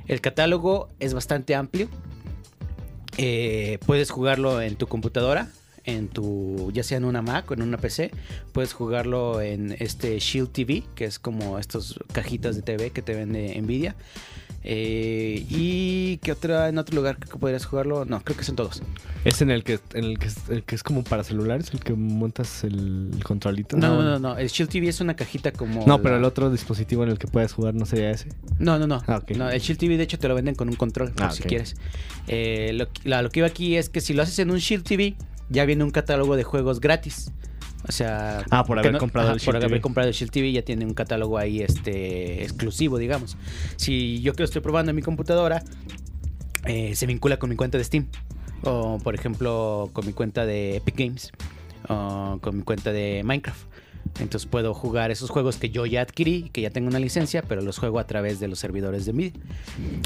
El 0.06 0.20
catálogo 0.20 0.90
es 1.00 1.14
bastante 1.14 1.54
amplio. 1.54 1.88
Eh, 3.16 3.78
puedes 3.86 4.10
jugarlo 4.10 4.60
en 4.60 4.76
tu 4.76 4.86
computadora, 4.86 5.48
en 5.84 6.08
tu, 6.08 6.70
ya 6.72 6.82
sea 6.82 6.98
en 6.98 7.04
una 7.04 7.22
Mac 7.22 7.50
o 7.50 7.54
en 7.54 7.62
una 7.62 7.78
PC. 7.78 8.10
Puedes 8.52 8.72
jugarlo 8.72 9.40
en 9.40 9.76
este 9.78 10.18
Shield 10.18 10.50
TV, 10.50 10.82
que 10.94 11.04
es 11.04 11.18
como 11.18 11.58
estas 11.58 11.94
cajitas 12.12 12.56
de 12.56 12.62
TV 12.62 12.90
que 12.90 13.02
te 13.02 13.14
vende 13.14 13.60
Nvidia. 13.60 13.94
Eh, 14.66 15.44
y 15.50 16.16
qué 16.22 16.32
otra 16.32 16.68
en 16.70 16.78
otro 16.78 16.96
lugar 16.96 17.18
creo 17.18 17.32
que 17.32 17.38
podrías 17.38 17.66
jugarlo. 17.66 18.04
No, 18.06 18.20
creo 18.24 18.36
que 18.36 18.44
son 18.44 18.56
todos. 18.56 18.82
Es 19.24 19.42
en 19.42 19.50
el 19.50 19.62
que, 19.62 19.78
en 19.92 20.04
el 20.04 20.18
que, 20.18 20.26
es, 20.28 20.36
el 20.48 20.62
que 20.64 20.74
es 20.74 20.82
como 20.82 21.04
para 21.04 21.22
celulares, 21.22 21.70
el 21.72 21.80
que 21.80 21.92
montas 21.92 22.64
el, 22.64 23.10
el 23.14 23.24
controlito. 23.24 23.76
No, 23.76 24.02
no, 24.02 24.18
no, 24.18 24.36
El 24.38 24.48
Shield 24.48 24.70
TV 24.70 24.88
es 24.88 25.00
una 25.00 25.14
cajita 25.16 25.52
como. 25.52 25.86
No, 25.86 26.00
pero 26.02 26.16
el 26.16 26.24
otro 26.24 26.50
dispositivo 26.50 27.04
en 27.04 27.10
el 27.10 27.18
que 27.18 27.26
puedes 27.26 27.52
jugar 27.52 27.74
no 27.74 27.84
sería 27.86 28.10
ese. 28.10 28.28
No, 28.58 28.78
no, 28.78 28.86
no. 28.86 29.02
Ah, 29.06 29.18
ok. 29.18 29.32
No, 29.32 29.50
el 29.50 29.60
Shield 29.60 29.78
TV 29.78 29.96
de 29.98 30.04
hecho 30.04 30.18
te 30.18 30.28
lo 30.28 30.34
venden 30.34 30.54
con 30.54 30.68
un 30.68 30.76
control, 30.76 31.12
Ah, 31.18 31.30
si 31.30 31.42
quieres. 31.42 31.76
Eh, 32.26 32.72
lo, 32.74 32.88
la- 33.04 33.20
lo 33.22 33.30
que 33.30 33.40
iba 33.40 33.46
aquí 33.46 33.76
es 33.76 33.88
que 33.90 34.00
si 34.00 34.14
lo 34.14 34.22
haces 34.22 34.38
en 34.38 34.50
un 34.50 34.58
Shield 34.58 34.84
TV, 34.84 35.14
ya 35.50 35.64
viene 35.66 35.84
un 35.84 35.90
catálogo 35.90 36.36
de 36.36 36.44
juegos 36.44 36.80
gratis. 36.80 37.30
O 37.86 37.92
sea, 37.92 38.44
Ah, 38.50 38.64
por 38.64 38.78
haber 38.78 38.96
comprado 38.98 39.28
el 39.28 39.34
por 39.34 39.40
Shield 39.42 39.56
haber 39.56 39.68
TV. 39.68 39.80
comprado 39.80 40.08
el 40.08 40.14
Shield 40.14 40.30
TV 40.32 40.52
ya 40.52 40.62
tiene 40.62 40.84
un 40.86 40.94
catálogo 40.94 41.36
ahí 41.38 41.60
este 41.60 42.42
exclusivo, 42.42 42.98
digamos. 42.98 43.36
Si 43.76 44.20
yo 44.22 44.32
que 44.32 44.42
lo 44.42 44.44
estoy 44.46 44.62
probando 44.62 44.90
en 44.90 44.96
mi 44.96 45.02
computadora, 45.02 45.62
eh, 46.64 46.96
se 46.96 47.06
vincula 47.06 47.38
con 47.38 47.50
mi 47.50 47.56
cuenta 47.56 47.76
de 47.78 47.84
Steam. 47.84 48.06
O, 48.62 48.98
por 49.04 49.14
ejemplo, 49.14 49.90
con 49.92 50.06
mi 50.06 50.12
cuenta 50.14 50.46
de 50.46 50.76
Epic 50.76 50.96
Games. 50.96 51.30
O 51.88 52.38
con 52.40 52.56
mi 52.56 52.62
cuenta 52.62 52.92
de 52.92 53.22
Minecraft. 53.24 53.66
Entonces 54.20 54.46
puedo 54.48 54.74
jugar 54.74 55.10
esos 55.10 55.28
juegos 55.30 55.56
que 55.56 55.70
yo 55.70 55.86
ya 55.86 56.00
adquirí, 56.02 56.50
que 56.52 56.60
ya 56.60 56.70
tengo 56.70 56.88
una 56.88 56.98
licencia, 56.98 57.42
pero 57.42 57.62
los 57.62 57.78
juego 57.78 57.98
a 57.98 58.06
través 58.06 58.38
de 58.38 58.48
los 58.48 58.58
servidores 58.58 59.06
de 59.06 59.12
Nvidia. 59.12 59.32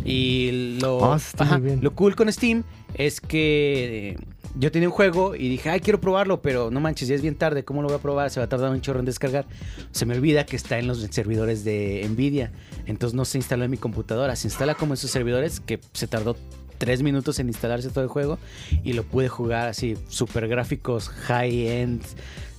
Y 0.05 0.79
lo, 0.81 1.15
Ah, 1.15 1.61
lo 1.81 1.95
cool 1.95 2.17
con 2.17 2.33
Steam 2.33 2.65
es 2.95 3.21
que 3.21 4.17
yo 4.57 4.71
tenía 4.73 4.89
un 4.89 4.95
juego 4.95 5.35
y 5.35 5.49
dije, 5.49 5.71
ay, 5.71 5.81
quiero 5.81 6.01
probarlo, 6.01 6.43
pero 6.43 6.71
no 6.71 6.81
manches, 6.81 7.09
ya 7.09 7.15
es 7.15 7.23
bien 7.23 7.35
tarde, 7.35 7.65
¿cómo 7.65 7.83
lo 7.83 7.89
voy 7.89 7.97
a 7.97 8.01
probar? 8.01 8.31
Se 8.31 8.41
va 8.41 8.45
a 8.45 8.49
tardar 8.49 8.71
un 8.71 8.81
chorro 8.81 9.01
en 9.01 9.05
descargar. 9.05 9.47
Se 9.93 10.07
me 10.07 10.17
olvida 10.17 10.47
que 10.47 10.57
está 10.57 10.79
en 10.79 10.87
los 10.87 11.01
servidores 11.11 11.65
de 11.65 12.07
Nvidia. 12.09 12.53
Entonces 12.87 13.15
no 13.15 13.25
se 13.25 13.39
instaló 13.39 13.65
en 13.65 13.71
mi 13.71 13.79
computadora, 13.79 14.37
se 14.37 14.47
instala 14.49 14.75
como 14.75 14.95
en 14.95 14.97
sus 14.97 15.11
servidores, 15.11 15.61
que 15.61 15.81
se 15.93 16.07
tardó 16.07 16.37
tres 16.79 17.03
minutos 17.03 17.39
en 17.41 17.49
instalarse 17.49 17.91
todo 17.91 18.05
el 18.05 18.09
juego 18.09 18.39
y 18.85 18.93
lo 18.93 19.03
pude 19.03 19.29
jugar 19.29 19.69
así, 19.69 19.97
super 20.09 20.49
gráficos, 20.49 21.09
high-end, 21.09 22.03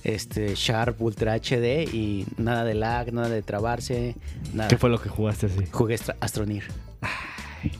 este, 0.04 0.54
Sharp, 0.54 1.00
Ultra 1.00 1.34
HD 1.34 1.88
y 1.92 2.26
nada 2.36 2.64
de 2.64 2.74
lag, 2.74 3.12
nada 3.12 3.28
de 3.28 3.42
trabarse, 3.42 4.16
nada. 4.54 4.68
¿Qué 4.68 4.76
fue 4.76 4.90
lo 4.90 5.00
que 5.00 5.08
jugaste 5.08 5.46
así? 5.46 5.64
Jugué 5.70 5.98
Astronir. 6.20 6.64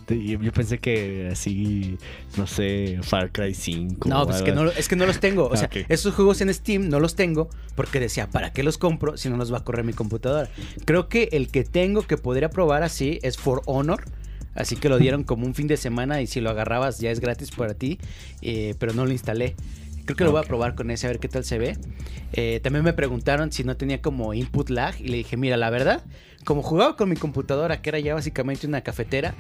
Yo, 0.09 0.53
pensé 0.53 0.79
que 0.79 1.29
así, 1.33 1.97
no 2.37 2.47
sé, 2.47 2.99
Far 3.03 3.31
Cry 3.33 3.55
5. 3.55 4.09
No, 4.09 4.25
pues 4.27 4.39
es 4.39 4.43
que 4.43 4.53
no, 4.53 4.69
es 4.71 4.89
que 4.89 4.97
no 4.97 5.07
los 5.07 5.21
tengo. 5.21 5.47
O 5.47 5.55
Ah, 5.55 5.57
sea, 5.57 5.67
ok. 5.69 5.87
esos 5.89 6.15
juegos 6.15 6.41
en 6.41 6.53
Steam 6.53 6.89
no 6.89 7.01
los 7.01 7.15
tengo 7.17 7.49
porque 7.77 8.01
decía, 8.01 8.29
¿para 8.29 8.53
qué 8.53 8.63
los 8.63 8.79
compro 8.79 9.17
si 9.17 9.29
no 9.31 9.37
los 9.37 9.53
va 9.53 9.59
a 9.59 9.65
correr 9.65 9.85
mi 9.85 9.93
computadora? 9.93 10.49
Creo 10.85 11.09
que 11.09 11.29
el 11.33 11.49
que 11.49 11.65
tengo 11.65 12.03
que 12.07 12.17
podría 12.17 12.51
probar 12.51 12.83
así 12.83 13.19
es 13.23 13.37
For 13.39 13.63
Honor. 13.67 14.05
Así 14.55 14.75
que 14.75 14.89
lo 14.89 14.99
dieron 14.99 15.23
como 15.23 15.47
un 15.47 15.55
fin 15.55 15.69
de 15.69 15.77
semana 15.77 16.21
y 16.23 16.27
si 16.27 16.41
lo 16.41 16.51
agarrabas 16.51 16.99
ya 16.99 17.11
es 17.13 17.21
gratis 17.21 17.53
para 17.53 17.75
ti, 17.75 17.99
eh, 18.43 18.75
pero 18.81 18.93
no 18.93 19.07
lo 19.07 19.13
instalé. 19.13 19.55
Creo 20.11 20.17
que 20.17 20.25
lo 20.25 20.33
voy 20.33 20.41
a 20.41 20.45
probar 20.49 20.75
con 20.75 20.91
ese 20.91 21.07
a 21.07 21.11
ver 21.11 21.21
qué 21.21 21.29
tal 21.29 21.45
se 21.45 21.59
ve. 21.59 21.77
Eh, 22.33 22.61
también 22.63 22.85
me 22.85 22.93
preguntaron 22.93 23.53
si 23.53 23.63
no 23.63 23.77
tenía 23.77 24.03
como 24.03 24.35
input 24.35 24.69
lag 24.71 24.95
y 25.01 25.09
le 25.09 25.19
dije, 25.19 25.37
mira, 25.37 25.57
la 25.57 25.71
verdad, 25.71 26.03
como 26.45 26.63
jugaba 26.63 26.97
con 26.97 27.09
mi 27.09 27.17
computadora, 27.17 27.81
que 27.81 27.91
era 27.91 28.01
ya 28.01 28.15
básicamente 28.15 28.67
una 28.67 28.81
cafetera, 28.81 29.35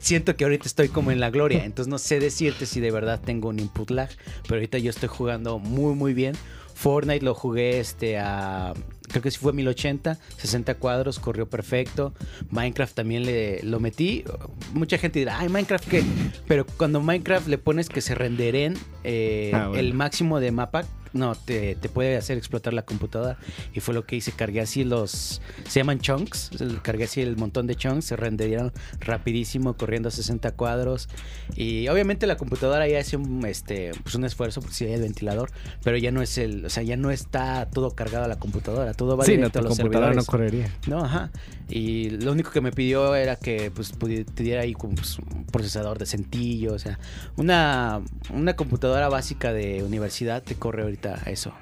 siento 0.00 0.34
que 0.34 0.44
ahorita 0.44 0.66
estoy 0.66 0.88
como 0.88 1.12
en 1.12 1.20
la 1.20 1.30
gloria. 1.30 1.64
Entonces 1.64 1.88
no 1.88 1.98
sé 1.98 2.18
decirte 2.18 2.66
si 2.66 2.80
de 2.80 2.90
verdad 2.90 3.20
tengo 3.24 3.48
un 3.48 3.60
input 3.60 3.90
lag. 3.90 4.10
Pero 4.42 4.56
ahorita 4.56 4.78
yo 4.78 4.90
estoy 4.90 5.08
jugando 5.08 5.58
muy, 5.58 5.94
muy 5.94 6.12
bien. 6.12 6.34
Fortnite 6.74 7.24
lo 7.24 7.34
jugué 7.34 7.78
este 7.78 8.18
a. 8.18 8.74
Creo 9.12 9.22
que 9.22 9.30
sí 9.30 9.38
fue 9.38 9.52
1080, 9.52 10.18
60 10.38 10.74
cuadros, 10.74 11.18
corrió 11.20 11.48
perfecto. 11.48 12.12
Minecraft 12.50 12.94
también 12.94 13.24
le, 13.24 13.62
lo 13.62 13.78
metí. 13.78 14.24
Mucha 14.72 14.98
gente 14.98 15.20
dirá, 15.20 15.38
ay, 15.38 15.48
Minecraft 15.48 15.88
qué. 15.88 16.02
Pero 16.48 16.66
cuando 16.76 17.00
Minecraft 17.00 17.46
le 17.46 17.58
pones 17.58 17.88
que 17.88 18.00
se 18.00 18.14
renderen 18.14 18.74
eh, 19.04 19.52
Ah, 19.54 19.68
bueno. 19.68 19.80
el 19.80 19.94
máximo 19.94 20.40
de 20.40 20.50
mapa, 20.50 20.84
no, 21.12 21.34
te, 21.34 21.74
te 21.76 21.88
puede 21.88 22.16
hacer 22.16 22.38
explotar 22.38 22.72
la 22.72 22.82
computadora. 22.82 23.38
Y 23.74 23.80
fue 23.80 23.94
lo 23.94 24.04
que 24.04 24.16
hice, 24.16 24.32
cargué 24.32 24.60
así 24.60 24.84
los... 24.84 25.40
Se 25.68 25.80
llaman 25.80 26.00
chunks, 26.00 26.50
cargué 26.82 27.04
así 27.04 27.20
el 27.20 27.36
montón 27.36 27.66
de 27.66 27.74
chunks, 27.74 28.06
se 28.06 28.16
renderían 28.16 28.72
rapidísimo, 29.00 29.74
corriendo 29.74 30.08
a 30.08 30.12
60 30.12 30.52
cuadros. 30.52 31.08
Y 31.56 31.88
obviamente 31.88 32.26
la 32.26 32.36
computadora 32.36 32.86
ya 32.88 32.98
hace 32.98 33.16
un, 33.16 33.44
este, 33.46 33.92
pues 34.02 34.14
un 34.14 34.24
esfuerzo, 34.24 34.60
porque 34.60 34.74
sí 34.74 34.84
hay 34.84 34.92
el 34.94 35.02
ventilador, 35.02 35.50
pero 35.82 35.96
ya 35.96 36.10
no 36.10 36.22
es 36.22 36.38
el... 36.38 36.64
O 36.64 36.70
sea, 36.70 36.82
ya 36.82 36.96
no 36.96 37.10
está 37.10 37.68
todo 37.70 37.90
cargado 37.90 38.24
a 38.24 38.28
la 38.28 38.36
computadora, 38.38 38.94
todo 38.94 39.16
va 39.16 39.24
Sí, 39.24 39.32
no, 39.32 39.48
directo 39.48 39.60
tu 39.60 39.66
a 39.66 39.68
los 39.68 39.78
computadora 39.78 40.14
no 40.14 40.22
servidores. 40.22 40.26
correría. 40.26 40.78
No, 40.86 41.04
ajá. 41.04 41.30
Y 41.68 42.10
lo 42.10 42.32
único 42.32 42.50
que 42.50 42.60
me 42.60 42.70
pidió 42.72 43.14
era 43.14 43.36
que 43.36 43.70
pues 43.70 43.92
diera 44.36 44.62
ahí 44.62 44.74
como 44.74 44.94
pues, 44.94 45.18
un 45.18 45.44
procesador 45.46 45.98
decentillo, 45.98 46.74
o 46.74 46.78
sea, 46.78 46.98
una, 47.36 48.02
una 48.32 48.56
computadora 48.56 49.08
básica 49.08 49.52
de 49.52 49.82
universidad 49.82 50.42
te 50.42 50.54
corre 50.54 50.82
ahorita 50.82 51.01
eso. 51.26 51.52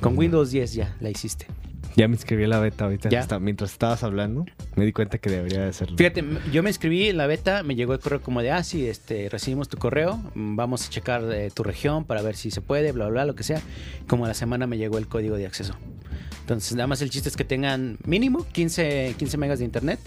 Con 0.00 0.16
Windows 0.16 0.50
10 0.50 0.74
ya 0.74 0.96
la 1.00 1.10
hiciste. 1.10 1.46
Ya 1.96 2.08
me 2.08 2.14
inscribí 2.14 2.44
a 2.44 2.48
la 2.48 2.58
beta 2.58 2.84
ahorita. 2.84 3.08
¿Ya? 3.08 3.20
hasta 3.20 3.38
mientras 3.38 3.70
estabas 3.72 4.02
hablando, 4.02 4.44
me 4.74 4.84
di 4.84 4.92
cuenta 4.92 5.18
que 5.18 5.30
debería 5.30 5.60
de 5.60 5.68
hacerlo. 5.68 5.96
Fíjate, 5.96 6.24
yo 6.52 6.62
me 6.62 6.70
inscribí 6.70 7.08
en 7.08 7.16
la 7.16 7.26
beta, 7.26 7.62
me 7.62 7.76
llegó 7.76 7.92
el 7.92 8.00
correo 8.00 8.20
como 8.20 8.42
de, 8.42 8.50
ah, 8.50 8.64
sí, 8.64 8.86
este, 8.86 9.28
recibimos 9.28 9.68
tu 9.68 9.76
correo, 9.76 10.20
vamos 10.34 10.86
a 10.86 10.90
checar 10.90 11.22
eh, 11.32 11.50
tu 11.54 11.62
región 11.62 12.04
para 12.04 12.20
ver 12.22 12.34
si 12.34 12.50
se 12.50 12.60
puede, 12.60 12.90
bla, 12.90 13.04
bla, 13.04 13.12
bla, 13.12 13.24
lo 13.26 13.34
que 13.36 13.44
sea. 13.44 13.60
Como 14.08 14.24
a 14.24 14.28
la 14.28 14.34
semana 14.34 14.66
me 14.66 14.76
llegó 14.76 14.98
el 14.98 15.06
código 15.06 15.36
de 15.36 15.46
acceso. 15.46 15.76
Entonces, 16.40 16.74
nada 16.74 16.88
más 16.88 17.00
el 17.00 17.10
chiste 17.10 17.28
es 17.28 17.36
que 17.36 17.44
tengan 17.44 17.98
mínimo 18.04 18.44
15, 18.52 19.14
15 19.16 19.38
megas 19.38 19.60
de 19.60 19.64
internet 19.64 20.00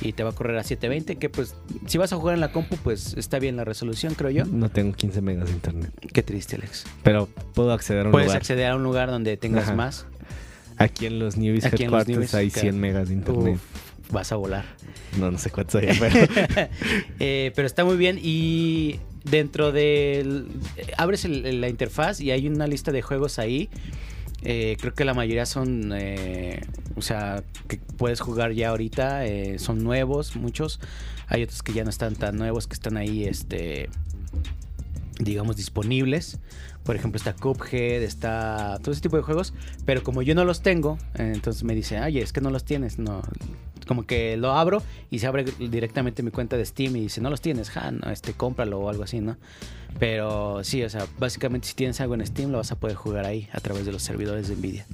y 0.00 0.12
te 0.12 0.22
va 0.24 0.30
a 0.30 0.32
correr 0.32 0.56
a 0.58 0.62
720, 0.64 1.16
que 1.16 1.28
pues, 1.28 1.54
si 1.86 1.98
vas 1.98 2.12
a 2.12 2.16
jugar 2.16 2.34
en 2.34 2.40
la 2.40 2.50
compu, 2.52 2.76
pues 2.76 3.14
está 3.16 3.38
bien 3.38 3.56
la 3.56 3.64
resolución, 3.64 4.14
creo 4.14 4.30
yo. 4.30 4.44
No 4.44 4.68
tengo 4.68 4.92
15 4.94 5.20
megas 5.22 5.46
de 5.48 5.52
internet. 5.52 5.90
Qué 6.12 6.22
triste, 6.22 6.56
Alex. 6.56 6.84
Pero 7.02 7.28
puedo 7.54 7.72
acceder 7.72 8.02
a 8.02 8.04
un 8.06 8.10
Puedes 8.12 8.26
lugar. 8.26 8.36
acceder 8.38 8.66
a 8.66 8.76
un 8.76 8.82
lugar 8.82 9.10
donde 9.10 9.36
tengas 9.36 9.64
Ajá. 9.64 9.74
más. 9.76 10.06
Aquí 10.76 11.06
en 11.06 11.18
los 11.20 11.36
Newbies 11.36 11.64
Aquí 11.66 11.84
en 11.84 11.90
los 11.92 12.00
Headquarters 12.00 12.08
Newbies, 12.16 12.34
hay 12.34 12.50
que- 12.50 12.60
100 12.60 12.80
megas 12.80 13.08
de 13.08 13.14
internet. 13.14 13.54
Uf, 13.54 14.12
vas 14.12 14.32
a 14.32 14.36
volar. 14.36 14.64
No, 15.18 15.30
no 15.30 15.38
sé 15.38 15.50
cuántos 15.50 15.76
hay, 15.82 15.96
pero... 15.98 16.26
Eh, 17.20 17.52
pero 17.54 17.66
está 17.66 17.84
muy 17.84 17.96
bien 17.96 18.18
y 18.20 18.98
dentro 19.22 19.70
del... 19.70 20.48
Abres 20.98 21.24
el- 21.24 21.60
la 21.60 21.68
interfaz 21.68 22.20
y 22.20 22.32
hay 22.32 22.48
una 22.48 22.66
lista 22.66 22.90
de 22.90 23.02
juegos 23.02 23.38
ahí. 23.38 23.68
Eh, 24.44 24.76
creo 24.78 24.94
que 24.94 25.04
la 25.04 25.14
mayoría 25.14 25.46
son, 25.46 25.92
eh, 25.94 26.62
o 26.96 27.02
sea, 27.02 27.42
que 27.66 27.78
puedes 27.78 28.20
jugar 28.20 28.52
ya 28.52 28.68
ahorita, 28.70 29.26
eh, 29.26 29.58
son 29.58 29.82
nuevos, 29.82 30.36
muchos. 30.36 30.80
Hay 31.28 31.42
otros 31.42 31.62
que 31.62 31.72
ya 31.72 31.84
no 31.84 31.90
están 31.90 32.14
tan 32.14 32.36
nuevos, 32.36 32.66
que 32.66 32.74
están 32.74 32.96
ahí, 32.96 33.24
este, 33.24 33.88
digamos, 35.18 35.56
disponibles. 35.56 36.38
Por 36.84 36.96
ejemplo, 36.96 37.16
está 37.16 37.32
Cuphead, 37.32 38.02
está 38.02 38.78
todo 38.82 38.92
ese 38.92 39.00
tipo 39.00 39.16
de 39.16 39.22
juegos. 39.22 39.54
Pero 39.86 40.02
como 40.02 40.20
yo 40.20 40.34
no 40.34 40.44
los 40.44 40.60
tengo, 40.60 40.98
eh, 41.14 41.32
entonces 41.34 41.64
me 41.64 41.74
dice, 41.74 41.98
oye, 42.00 42.20
es 42.20 42.32
que 42.32 42.42
no 42.42 42.50
los 42.50 42.64
tienes. 42.64 42.98
No, 42.98 43.22
como 43.86 44.06
que 44.06 44.36
lo 44.36 44.52
abro 44.52 44.82
y 45.10 45.18
se 45.18 45.26
abre 45.26 45.44
directamente 45.44 46.22
mi 46.22 46.30
cuenta 46.30 46.56
de 46.56 46.64
Steam 46.64 46.96
y 46.96 47.00
dice, 47.00 47.20
no 47.20 47.30
los 47.30 47.40
tienes, 47.40 47.70
ja, 47.70 47.92
este, 48.10 48.34
cómpralo 48.34 48.80
o 48.80 48.90
algo 48.90 49.02
así, 49.02 49.20
¿no? 49.20 49.36
Pero 49.98 50.64
sí, 50.64 50.82
o 50.82 50.90
sea, 50.90 51.06
básicamente 51.18 51.68
si 51.68 51.74
tienes 51.74 52.00
algo 52.00 52.14
en 52.14 52.26
Steam 52.26 52.50
lo 52.50 52.58
vas 52.58 52.72
a 52.72 52.76
poder 52.76 52.96
jugar 52.96 53.26
ahí 53.26 53.48
a 53.52 53.60
través 53.60 53.86
de 53.86 53.92
los 53.92 54.02
servidores 54.02 54.48
de 54.48 54.56
Nvidia. 54.56 54.86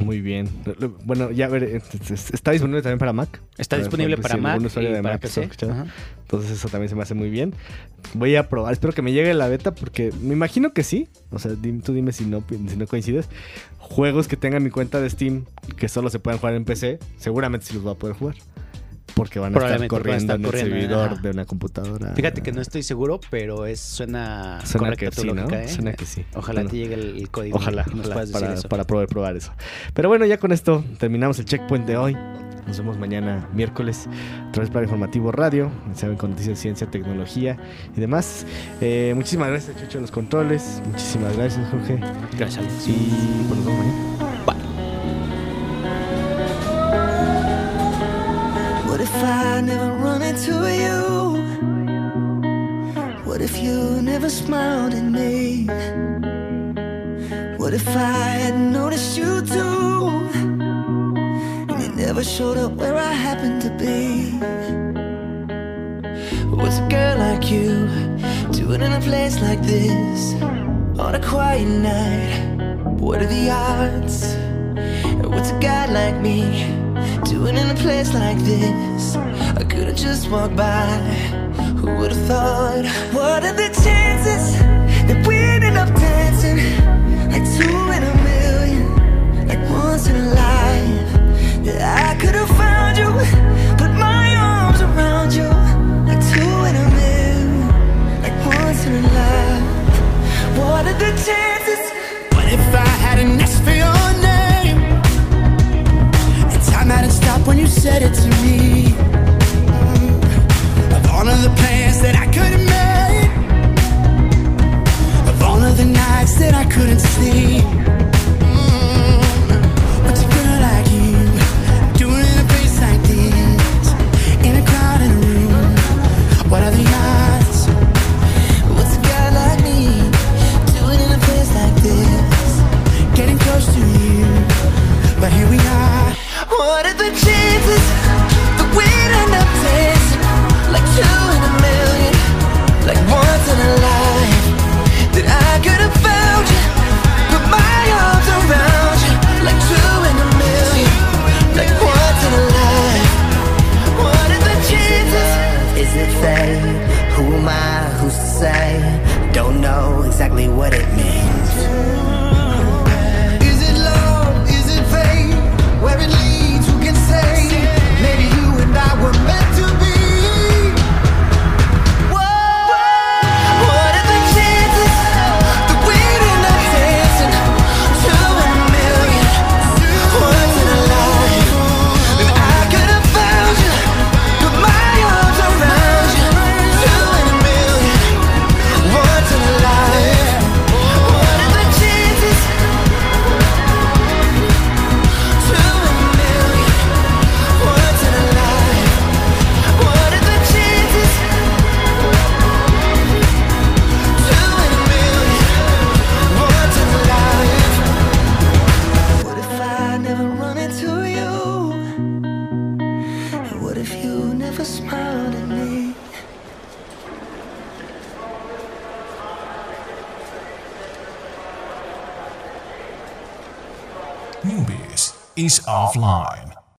Muy 0.00 0.20
bien. 0.20 0.48
Bueno, 1.04 1.30
ya 1.30 1.46
a 1.46 1.48
ver, 1.48 1.64
eh, 1.64 1.82
está 2.32 2.52
disponible 2.52 2.82
también 2.82 2.98
para 2.98 3.12
Mac. 3.12 3.40
Está 3.56 3.76
disponible 3.78 4.16
para 4.16 4.36
si 4.36 4.40
Mac 4.40 4.60
y 4.60 4.68
para 4.68 5.02
Mac 5.02 5.20
PC. 5.20 5.48
Entonces 6.22 6.50
eso 6.52 6.68
también 6.68 6.88
se 6.88 6.94
me 6.94 7.02
hace 7.02 7.14
muy 7.14 7.30
bien. 7.30 7.54
Voy 8.14 8.36
a 8.36 8.48
probar, 8.48 8.72
espero 8.72 8.92
que 8.92 9.02
me 9.02 9.12
llegue 9.12 9.34
la 9.34 9.48
beta 9.48 9.74
porque 9.74 10.12
me 10.20 10.34
imagino 10.34 10.72
que 10.72 10.84
sí. 10.84 11.08
O 11.30 11.38
sea, 11.38 11.52
tú 11.84 11.92
dime 11.92 12.12
si 12.12 12.26
no, 12.26 12.44
si 12.48 12.76
no 12.76 12.86
coincides. 12.86 13.28
Juegos 13.78 14.28
que 14.28 14.36
tengan 14.36 14.62
mi 14.62 14.70
cuenta 14.70 15.00
de 15.00 15.10
Steam 15.10 15.46
que 15.76 15.88
solo 15.88 16.10
se 16.10 16.20
puedan 16.20 16.38
jugar 16.38 16.54
en 16.54 16.64
PC, 16.64 16.98
seguramente 17.16 17.66
sí 17.66 17.74
los 17.74 17.82
voy 17.82 17.92
a 17.92 17.96
poder 17.96 18.14
jugar. 18.14 18.36
Porque 19.14 19.38
van 19.40 19.54
a 19.54 19.58
estar 19.58 19.82
a 19.82 19.88
corriendo 19.88 20.34
estar 20.34 20.36
en 20.36 20.44
el 20.44 20.50
servidor 20.52 21.12
ajá. 21.12 21.22
de 21.22 21.30
una 21.30 21.44
computadora. 21.44 22.14
Fíjate 22.14 22.42
que 22.42 22.52
no 22.52 22.60
estoy 22.60 22.82
seguro, 22.82 23.20
pero 23.30 23.66
es 23.66 23.80
suena, 23.80 24.60
Suena 24.64 24.86
correcta 24.88 25.06
que 25.06 25.10
tu 25.16 25.22
sí, 25.22 25.26
¿no? 25.28 25.34
lógica, 25.34 25.62
¿eh? 25.62 25.68
Suena 25.68 25.92
que 25.94 26.06
sí. 26.06 26.24
Ojalá 26.34 26.60
Bueno. 26.60 26.70
te 26.70 26.76
llegue 26.76 26.94
el, 26.94 27.16
el 27.18 27.30
código. 27.30 27.56
Ojalá, 27.56 27.82
nos 27.86 27.94
ojalá, 28.06 28.14
puedas 28.14 28.28
decir 28.28 28.40
para, 28.46 28.54
eso. 28.54 28.68
para 28.68 28.84
poder 28.84 29.08
probar 29.08 29.36
eso. 29.36 29.52
Pero 29.94 30.08
bueno, 30.08 30.24
ya 30.26 30.38
con 30.38 30.52
esto 30.52 30.84
terminamos 30.98 31.38
el 31.38 31.44
checkpoint 31.46 31.86
de 31.86 31.96
hoy. 31.96 32.16
Nos 32.66 32.76
vemos 32.78 32.98
mañana 32.98 33.48
miércoles 33.54 34.06
a 34.46 34.52
través 34.52 34.70
para 34.70 34.84
Informativo 34.84 35.32
Radio, 35.32 35.70
saben 35.94 36.16
con 36.18 36.30
noticias 36.32 36.58
de 36.58 36.62
ciencia, 36.62 36.86
tecnología 36.90 37.56
y 37.96 38.00
demás. 38.00 38.44
Eh, 38.82 39.14
muchísimas 39.16 39.48
gracias 39.48 39.74
Chucho 39.80 39.96
en 39.96 40.02
los 40.02 40.10
controles, 40.10 40.82
muchísimas 40.86 41.34
gracias 41.34 41.66
Jorge 41.70 41.98
Gracias, 42.36 42.58
Alex. 42.58 42.88
y 42.88 43.44
pues 43.48 43.60
nos 43.60 43.64
vemos 43.66 43.78
mañana. 43.86 44.44
What 44.46 44.67
if 49.18 49.24
I 49.24 49.60
never 49.60 49.92
run 49.94 50.22
into 50.22 50.54
you? 50.82 50.98
What 53.24 53.40
if 53.40 53.60
you 53.60 54.00
never 54.00 54.30
smiled 54.30 54.94
at 54.94 55.02
me? 55.02 55.66
What 57.56 57.74
if 57.74 57.88
I 57.88 58.28
had 58.44 58.56
noticed 58.56 59.18
you 59.18 59.42
too? 59.42 60.30
And 61.68 61.82
you 61.82 61.88
never 62.06 62.22
showed 62.22 62.58
up 62.58 62.72
where 62.72 62.94
I 62.94 63.12
happened 63.12 63.60
to 63.62 63.70
be. 63.84 64.30
What's 66.56 66.78
a 66.78 66.86
girl 66.88 67.18
like 67.18 67.50
you 67.50 67.88
doing 68.52 68.82
in 68.82 68.92
a 68.92 69.00
place 69.00 69.40
like 69.40 69.62
this? 69.62 70.34
On 71.06 71.12
a 71.16 71.20
quiet 71.20 71.66
night, 71.66 72.34
what 73.00 73.20
are 73.20 73.26
the 73.26 73.50
odds? 73.50 74.36
What's 75.26 75.50
a 75.50 75.58
guy 75.58 75.86
like 75.86 76.20
me 76.20 76.77
doing 77.28 77.56
in 77.58 77.68
a 77.68 77.74
place 77.74 78.14
like 78.14 78.38
this? 78.38 79.16
I 79.16 79.62
could've 79.64 79.96
just 79.96 80.30
walked 80.30 80.56
by. 80.56 80.86
Who 81.78 81.94
would've 81.96 82.26
thought? 82.26 82.84
What 83.12 83.44
are 83.44 83.52
the 83.52 83.68
chances 83.84 84.58
that 85.08 85.26
we 85.26 85.36
ended 85.36 85.76
up 85.76 85.94
dancing 85.94 86.56
like 87.32 87.44
two 87.56 87.78
in 87.96 88.02
a 88.02 88.14
million, 88.30 89.46
like 89.46 89.62
once 89.70 90.08
in 90.08 90.16
a 90.16 90.28
life? 90.44 91.12
That 91.66 91.80
I 92.08 92.20
could've 92.20 92.48
found 92.56 92.96
you, 92.96 93.10